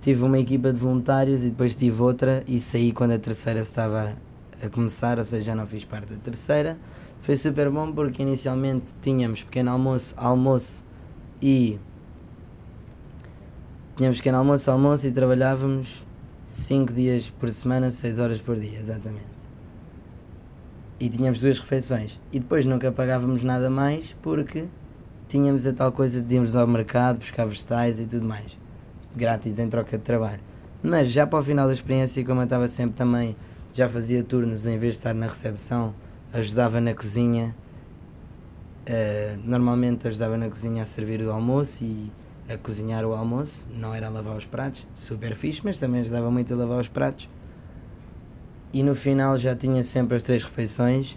Tive 0.00 0.22
uma 0.22 0.38
equipa 0.38 0.72
de 0.72 0.78
voluntários 0.78 1.42
e 1.42 1.48
depois 1.48 1.74
tive 1.74 2.00
outra 2.00 2.44
e 2.46 2.60
saí 2.60 2.92
quando 2.92 3.10
a 3.10 3.18
terceira 3.18 3.58
estava 3.58 4.14
a 4.62 4.68
começar, 4.68 5.18
ou 5.18 5.24
seja, 5.24 5.46
já 5.46 5.54
não 5.56 5.66
fiz 5.66 5.84
parte 5.84 6.12
da 6.12 6.18
terceira. 6.18 6.78
Foi 7.20 7.36
super 7.36 7.68
bom 7.68 7.90
porque 7.90 8.22
inicialmente 8.22 8.86
tínhamos 9.02 9.42
pequeno 9.42 9.72
almoço, 9.72 10.14
almoço 10.16 10.84
e 11.42 11.80
Tínhamos 13.98 14.18
pequeno 14.18 14.38
almoço, 14.38 14.70
almoço 14.70 15.08
e 15.08 15.10
trabalhávamos 15.10 16.04
5 16.46 16.92
dias 16.92 17.30
por 17.30 17.50
semana, 17.50 17.90
6 17.90 18.20
horas 18.20 18.40
por 18.40 18.54
dia, 18.54 18.78
exatamente. 18.78 19.26
E 21.00 21.08
tínhamos 21.08 21.40
duas 21.40 21.58
refeições. 21.58 22.20
E 22.32 22.38
depois 22.38 22.64
nunca 22.64 22.92
pagávamos 22.92 23.42
nada 23.42 23.68
mais 23.68 24.14
porque 24.22 24.68
tínhamos 25.28 25.66
a 25.66 25.72
tal 25.72 25.90
coisa 25.90 26.22
de 26.22 26.36
irmos 26.36 26.54
ao 26.54 26.64
mercado, 26.64 27.18
buscar 27.18 27.44
vegetais 27.44 27.98
e 27.98 28.06
tudo 28.06 28.24
mais. 28.24 28.56
Grátis 29.16 29.58
em 29.58 29.68
troca 29.68 29.98
de 29.98 30.04
trabalho. 30.04 30.42
Mas 30.80 31.10
já 31.10 31.26
para 31.26 31.40
o 31.40 31.42
final 31.42 31.66
da 31.66 31.72
experiência, 31.74 32.24
como 32.24 32.40
eu 32.40 32.44
estava 32.44 32.68
sempre 32.68 32.94
também, 32.94 33.34
já 33.72 33.88
fazia 33.88 34.22
turnos 34.22 34.64
em 34.64 34.78
vez 34.78 34.92
de 34.92 35.00
estar 35.00 35.12
na 35.12 35.26
recepção, 35.26 35.92
ajudava 36.32 36.80
na 36.80 36.94
cozinha. 36.94 37.52
Uh, 38.88 39.40
normalmente 39.42 40.06
ajudava 40.06 40.36
na 40.36 40.48
cozinha 40.48 40.84
a 40.84 40.86
servir 40.86 41.20
o 41.20 41.32
almoço 41.32 41.82
e 41.82 42.12
a 42.48 42.56
cozinhar 42.56 43.04
o 43.04 43.12
almoço, 43.12 43.68
não 43.72 43.94
era 43.94 44.06
a 44.06 44.10
lavar 44.10 44.36
os 44.36 44.44
pratos, 44.44 44.86
super 44.94 45.34
fixe, 45.34 45.60
mas 45.62 45.78
também 45.78 46.00
ajudava 46.00 46.30
muito 46.30 46.52
a 46.52 46.56
lavar 46.56 46.80
os 46.80 46.88
pratos. 46.88 47.28
E 48.72 48.82
no 48.82 48.94
final 48.94 49.36
já 49.38 49.54
tinha 49.54 49.84
sempre 49.84 50.16
as 50.16 50.22
três 50.22 50.42
refeições 50.42 51.16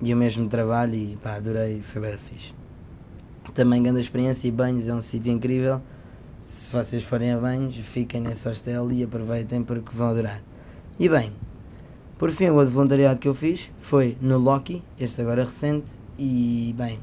e 0.00 0.12
o 0.12 0.16
mesmo 0.16 0.48
trabalho 0.48 0.94
e 0.94 1.16
pá, 1.16 1.34
adorei, 1.34 1.80
foi 1.80 2.02
bem 2.02 2.18
fixe. 2.18 2.54
Também 3.54 3.82
grande 3.82 4.00
experiência 4.00 4.48
e 4.48 4.50
banhos 4.50 4.88
é 4.88 4.94
um 4.94 5.02
sítio 5.02 5.32
incrível. 5.32 5.80
Se 6.42 6.72
vocês 6.72 7.04
forem 7.04 7.32
a 7.32 7.38
banhos, 7.38 7.76
fiquem 7.76 8.20
nesse 8.20 8.48
hostel 8.48 8.90
e 8.90 9.04
aproveitem 9.04 9.62
porque 9.62 9.94
vão 9.94 10.08
adorar. 10.08 10.42
E 10.98 11.08
bem, 11.08 11.32
por 12.18 12.30
fim, 12.30 12.48
o 12.48 12.54
outro 12.54 12.72
voluntariado 12.72 13.18
que 13.18 13.28
eu 13.28 13.34
fiz 13.34 13.70
foi 13.80 14.16
no 14.20 14.38
Loki, 14.38 14.82
este 14.98 15.20
agora 15.20 15.44
recente, 15.44 16.00
e 16.18 16.74
bem, 16.76 16.98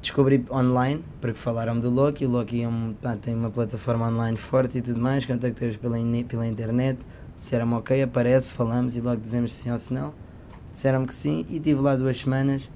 descobri 0.00 0.44
online, 0.50 1.04
porque 1.20 1.38
falaram 1.38 1.78
do 1.78 1.90
Loki, 1.90 2.24
o 2.24 2.30
Loki 2.30 2.62
é 2.62 2.68
um, 2.68 2.94
pá, 2.94 3.16
tem 3.16 3.34
uma 3.34 3.50
plataforma 3.50 4.08
online 4.08 4.36
forte 4.36 4.78
e 4.78 4.82
tudo 4.82 5.00
mais, 5.00 5.26
contactei-os 5.26 5.76
pela, 5.76 5.96
pela 6.26 6.46
internet, 6.46 6.98
disseram-me 7.36 7.74
ok, 7.74 8.02
aparece, 8.02 8.50
falamos 8.50 8.96
e 8.96 9.00
logo 9.00 9.20
dizemos 9.20 9.52
sim 9.52 9.70
ou 9.70 9.78
se 9.78 9.92
não. 9.92 10.12
Disseram-me 10.72 11.06
que 11.06 11.14
sim 11.14 11.44
e 11.48 11.56
estive 11.56 11.80
lá 11.80 11.96
duas 11.96 12.18
semanas. 12.18 12.70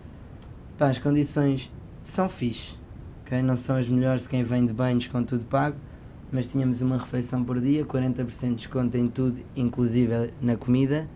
Pá, 0.76 0.88
as 0.88 0.98
condições 0.98 1.70
são 2.02 2.28
fixe, 2.28 2.74
okay? 3.22 3.40
não 3.40 3.56
são 3.56 3.76
as 3.76 3.88
melhores 3.88 4.22
de 4.24 4.28
quem 4.28 4.42
vem 4.42 4.66
de 4.66 4.72
banhos 4.72 5.06
com 5.06 5.22
tudo 5.22 5.44
pago, 5.44 5.76
mas 6.30 6.48
tínhamos 6.48 6.82
uma 6.82 6.98
refeição 6.98 7.42
por 7.44 7.60
dia, 7.60 7.84
40% 7.84 8.48
de 8.48 8.54
desconto 8.56 8.96
em 8.96 9.08
tudo, 9.08 9.40
inclusive 9.56 10.32
na 10.42 10.56
comida. 10.56 11.08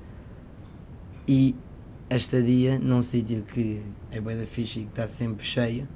E 1.27 1.55
a 2.09 2.16
estadia 2.16 2.79
num 2.79 3.03
sítio 3.03 3.42
que 3.42 3.83
é 4.11 4.21
bem 4.21 4.38
da 4.38 4.47
fixe 4.47 4.81
e 4.81 4.83
que 4.85 4.88
está 4.88 5.07
sempre 5.07 5.44
cheio 5.44 5.87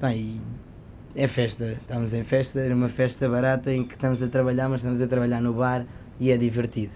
Bem, 0.00 0.40
é 1.16 1.26
festa, 1.26 1.72
estamos 1.72 2.12
em 2.12 2.22
festa, 2.22 2.60
era 2.60 2.72
uma 2.72 2.88
festa 2.88 3.28
barata 3.28 3.72
em 3.72 3.82
que 3.82 3.94
estamos 3.94 4.22
a 4.22 4.28
trabalhar, 4.28 4.68
mas 4.68 4.80
estamos 4.80 5.02
a 5.02 5.08
trabalhar 5.08 5.40
no 5.40 5.52
bar 5.52 5.84
e 6.20 6.30
é 6.30 6.36
divertido. 6.36 6.92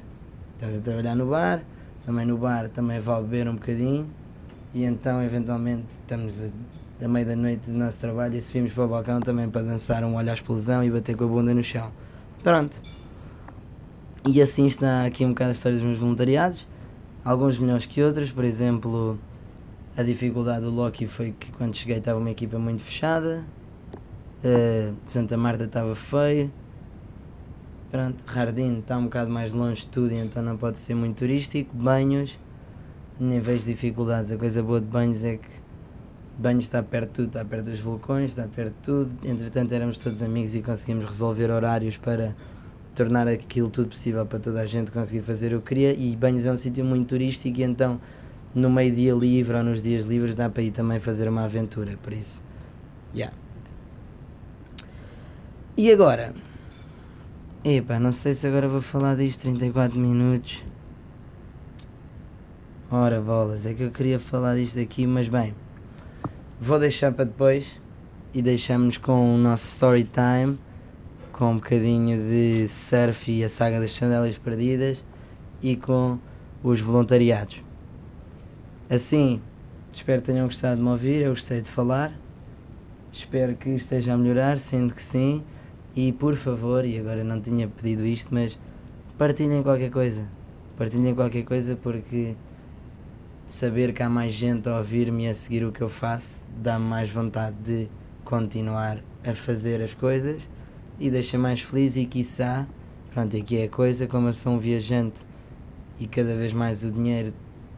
Estamos 0.55 0.77
a 0.77 0.81
trabalhar 0.81 1.17
no 1.17 1.27
bar, 1.27 1.65
também 2.07 2.25
no 2.25 2.39
bar 2.39 2.69
também 2.69 3.01
vale 3.01 3.25
beber 3.25 3.49
um 3.49 3.55
bocadinho 3.55 4.09
e 4.73 4.85
então 4.85 5.21
eventualmente 5.21 5.83
estamos 6.01 6.41
a, 6.41 7.05
a 7.05 7.09
meio 7.09 7.27
da 7.27 7.35
noite 7.35 7.69
do 7.69 7.77
nosso 7.77 7.99
trabalho 7.99 8.37
e 8.37 8.41
subimos 8.41 8.73
para 8.73 8.85
o 8.85 8.89
balcão 8.89 9.19
também 9.19 9.51
para 9.51 9.63
dançar 9.63 10.05
um 10.05 10.15
olho 10.15 10.31
à 10.31 10.35
explosão 10.35 10.85
e 10.85 10.89
bater 10.89 11.17
com 11.17 11.25
a 11.25 11.27
bunda 11.27 11.53
no 11.53 11.65
chão. 11.65 11.91
Pronto. 12.41 12.81
E 14.29 14.41
assim 14.41 14.67
está 14.67 15.07
aqui 15.07 15.25
um 15.25 15.31
bocado 15.31 15.49
a 15.49 15.53
história 15.53 15.77
dos 15.77 15.85
meus 15.85 15.99
voluntariados, 15.99 16.69
alguns 17.25 17.59
melhores 17.59 17.85
que 17.85 18.01
outros, 18.01 18.31
por 18.31 18.45
exemplo 18.45 19.19
a 19.97 20.03
dificuldade 20.03 20.65
do 20.65 20.71
Loki 20.71 21.07
foi 21.07 21.33
que 21.33 21.53
quando 21.53 21.77
cheguei 21.77 21.99
estava 21.99 22.19
uma 22.19 22.31
equipa 22.31 22.59
muito 22.59 22.83
fechada. 22.83 23.45
Uh, 24.43 24.95
Santa 25.07 25.37
Marta 25.37 25.65
estava 25.65 25.95
feio. 25.95 26.51
Pronto, 27.91 28.25
Jardim 28.27 28.79
está 28.79 28.97
um 28.97 29.05
bocado 29.05 29.31
mais 29.31 29.53
longe 29.53 29.83
de 29.83 29.89
tudo, 29.89 30.15
então 30.15 30.43
não 30.43 30.57
pode 30.57 30.79
ser 30.79 30.95
muito 30.95 31.19
turístico. 31.19 31.77
Banhos, 31.77 32.39
nem 33.21 33.39
vejo 33.39 33.67
dificuldades. 33.67 34.31
A 34.31 34.37
coisa 34.39 34.63
boa 34.63 34.81
de 34.81 34.87
banhos 34.87 35.23
é 35.25 35.37
que 35.37 35.49
banhos 36.39 36.65
está 36.65 36.83
perto 36.83 37.09
de 37.09 37.15
tudo, 37.15 37.27
está 37.27 37.45
perto 37.45 37.67
dos 37.67 37.81
vulcões, 37.81 38.31
está 38.31 38.45
perto 38.45 38.73
de 38.73 38.83
tudo. 38.83 39.13
Entretanto, 39.23 39.73
éramos 39.73 39.99
todos 39.99 40.23
amigos 40.23 40.55
e 40.55 40.63
conseguimos 40.63 41.05
resolver 41.05 41.51
horários 41.51 41.99
para 41.99 42.35
tornar 42.95 43.29
aquilo 43.29 43.69
tudo 43.69 43.89
possível 43.89 44.25
para 44.25 44.39
toda 44.39 44.61
a 44.63 44.67
gente 44.67 44.91
conseguir 44.91 45.21
fazer 45.21 45.53
o 45.53 45.61
que 45.61 45.69
queria. 45.69 45.93
E 45.93 46.17
banhos 46.17 46.47
é 46.47 46.53
um 46.53 46.57
sítio 46.57 46.83
muito 46.83 47.11
turístico 47.11 47.61
e 47.61 47.63
então 47.63 48.01
no 48.55 48.71
meio 48.71 48.95
dia 48.95 49.15
livre 49.15 49.57
ou 49.57 49.63
nos 49.63 49.81
dias 49.81 50.05
livres 50.05 50.35
dá 50.35 50.49
para 50.49 50.63
ir 50.63 50.71
também 50.71 50.99
fazer 50.99 51.29
uma 51.29 51.45
aventura, 51.45 51.99
por 52.03 52.13
isso. 52.13 52.43
Yeah. 53.15 53.35
E 55.77 55.91
agora? 55.91 56.35
Epá, 57.65 57.99
não 57.99 58.13
sei 58.13 58.35
se 58.35 58.47
agora 58.47 58.69
vou 58.69 58.83
falar 58.83 59.17
disto 59.17 59.43
34 59.43 59.99
minutos. 59.99 60.63
Ora 62.91 63.21
bolas, 63.23 63.65
é 63.65 63.73
que 63.73 63.85
eu 63.85 63.91
queria 63.91 64.19
falar 64.19 64.57
disto 64.57 64.79
aqui, 64.79 65.07
mas 65.07 65.29
bem, 65.29 65.55
vou 66.61 66.79
deixar 66.79 67.13
para 67.13 67.25
depois 67.25 67.81
e 68.35 68.43
deixamos 68.43 68.99
com 68.99 69.35
o 69.35 69.39
nosso 69.39 69.67
story 69.69 70.05
time, 70.05 70.59
com 71.33 71.53
um 71.53 71.55
bocadinho 71.55 72.19
de 72.19 72.69
surf 72.69 73.33
e 73.33 73.43
a 73.43 73.49
saga 73.49 73.81
das 73.81 73.93
sandálias 73.93 74.37
perdidas 74.37 75.03
e 75.63 75.75
com 75.75 76.19
os 76.63 76.81
voluntariados. 76.81 77.63
Assim, 78.93 79.41
espero 79.91 80.21
que 80.21 80.27
tenham 80.27 80.45
gostado 80.45 80.77
de 80.77 80.83
me 80.83 80.91
ouvir, 80.91 81.23
eu 81.23 81.31
gostei 81.31 81.63
de 81.63 81.71
falar. 81.71 82.13
Espero 83.11 83.57
que 83.57 83.71
esteja 83.71 84.13
a 84.13 84.19
melhorar, 84.19 84.59
sendo 84.59 84.93
que 84.93 85.03
sim. 85.03 85.43
E 85.97 86.13
por 86.13 86.37
favor, 86.37 86.85
e 86.85 86.99
agora 86.99 87.25
não 87.25 87.41
tinha 87.41 87.67
pedido 87.67 88.05
isto, 88.05 88.35
mas 88.35 88.59
partilhem 89.17 89.63
qualquer 89.63 89.91
coisa. 89.91 90.27
Partilhem 90.77 91.15
qualquer 91.15 91.43
coisa 91.45 91.75
porque 91.75 92.37
saber 93.47 93.95
que 93.95 94.03
há 94.03 94.11
mais 94.11 94.35
gente 94.35 94.69
a 94.69 94.77
ouvir-me 94.77 95.25
e 95.25 95.29
a 95.29 95.35
seguir 95.35 95.65
o 95.65 95.73
que 95.73 95.81
eu 95.81 95.89
faço 95.89 96.47
dá-me 96.63 96.85
mais 96.85 97.11
vontade 97.11 97.57
de 97.65 97.89
continuar 98.27 99.03
a 99.25 99.33
fazer 99.33 99.81
as 99.81 99.95
coisas 99.95 100.47
e 101.01 101.11
deixa 101.11 101.39
mais 101.39 101.63
feliz 101.63 101.97
e 101.97 102.05
quiçá, 102.05 102.67
pronto, 103.15 103.35
aqui 103.39 103.57
é 103.57 103.65
a 103.65 103.69
coisa, 103.71 104.07
como 104.07 104.29
eu 104.29 104.35
sou 104.35 104.53
um 104.53 104.59
viajante 104.59 105.23
e 105.99 106.07
cada 106.07 106.35
vez 106.35 106.53
mais 106.53 106.85
o 106.85 106.91
dinheiro 106.91 107.33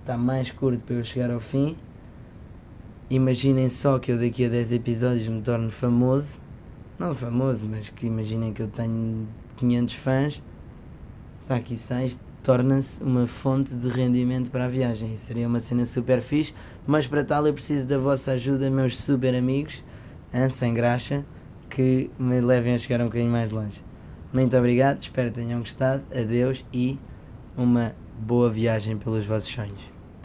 está 0.05 0.18
mais 0.18 0.50
curto 0.50 0.84
para 0.84 0.96
eu 0.96 1.05
chegar 1.05 1.30
ao 1.30 1.40
fim, 1.40 1.76
imaginem 3.09 3.70
só 3.70 3.98
que 3.98 4.12
eu 4.12 4.18
daqui 4.18 4.44
a 4.44 4.50
10 4.50 4.72
episódios 4.72 5.26
me 5.26 5.40
torno 5.40 5.70
famoso, 5.70 6.40
não 6.98 7.14
famoso, 7.14 7.66
mas 7.66 7.88
que 7.88 8.07
imaginem 8.07 8.52
que 8.52 8.61
eu 8.61 8.68
tenho 8.68 9.26
500 9.57 9.94
fãs, 9.94 10.42
pá, 11.48 11.59
quiçá 11.59 12.05
isto 12.05 12.22
torna-se 12.42 13.02
uma 13.02 13.26
fonte 13.26 13.74
de 13.74 13.88
rendimento 13.88 14.50
para 14.50 14.66
a 14.66 14.68
viagem. 14.68 15.16
Seria 15.16 15.48
uma 15.48 15.61
cena 15.61 15.86
super 15.86 16.20
fixe, 16.20 16.55
mas 16.86 17.07
para 17.07 17.24
tal 17.24 17.46
eu 17.46 17.55
preciso 17.55 17.86
da 17.86 17.96
vossa 17.96 18.32
ajuda, 18.32 18.70
meus 18.70 18.98
super 18.98 19.34
amigos, 19.34 19.82
hein, 20.32 20.50
sem 20.50 20.74
graxa, 20.74 21.24
que 21.70 22.11
me 22.18 22.42
levem 22.42 22.74
a 22.74 22.78
chegar 22.78 23.00
um 23.00 23.07
bocadinho 23.07 23.32
mais 23.32 23.50
longe. 23.50 23.82
Muito 24.30 24.55
obrigado, 24.59 25.00
espero 25.00 25.30
que 25.30 25.40
tenham 25.40 25.61
gostado, 25.61 26.02
adeus 26.14 26.62
e 26.70 26.98
uma 27.57 27.94
boa 28.18 28.50
viagem 28.50 28.98
pelos 28.98 29.24
vossos 29.24 29.50
sonhos. 29.50 29.93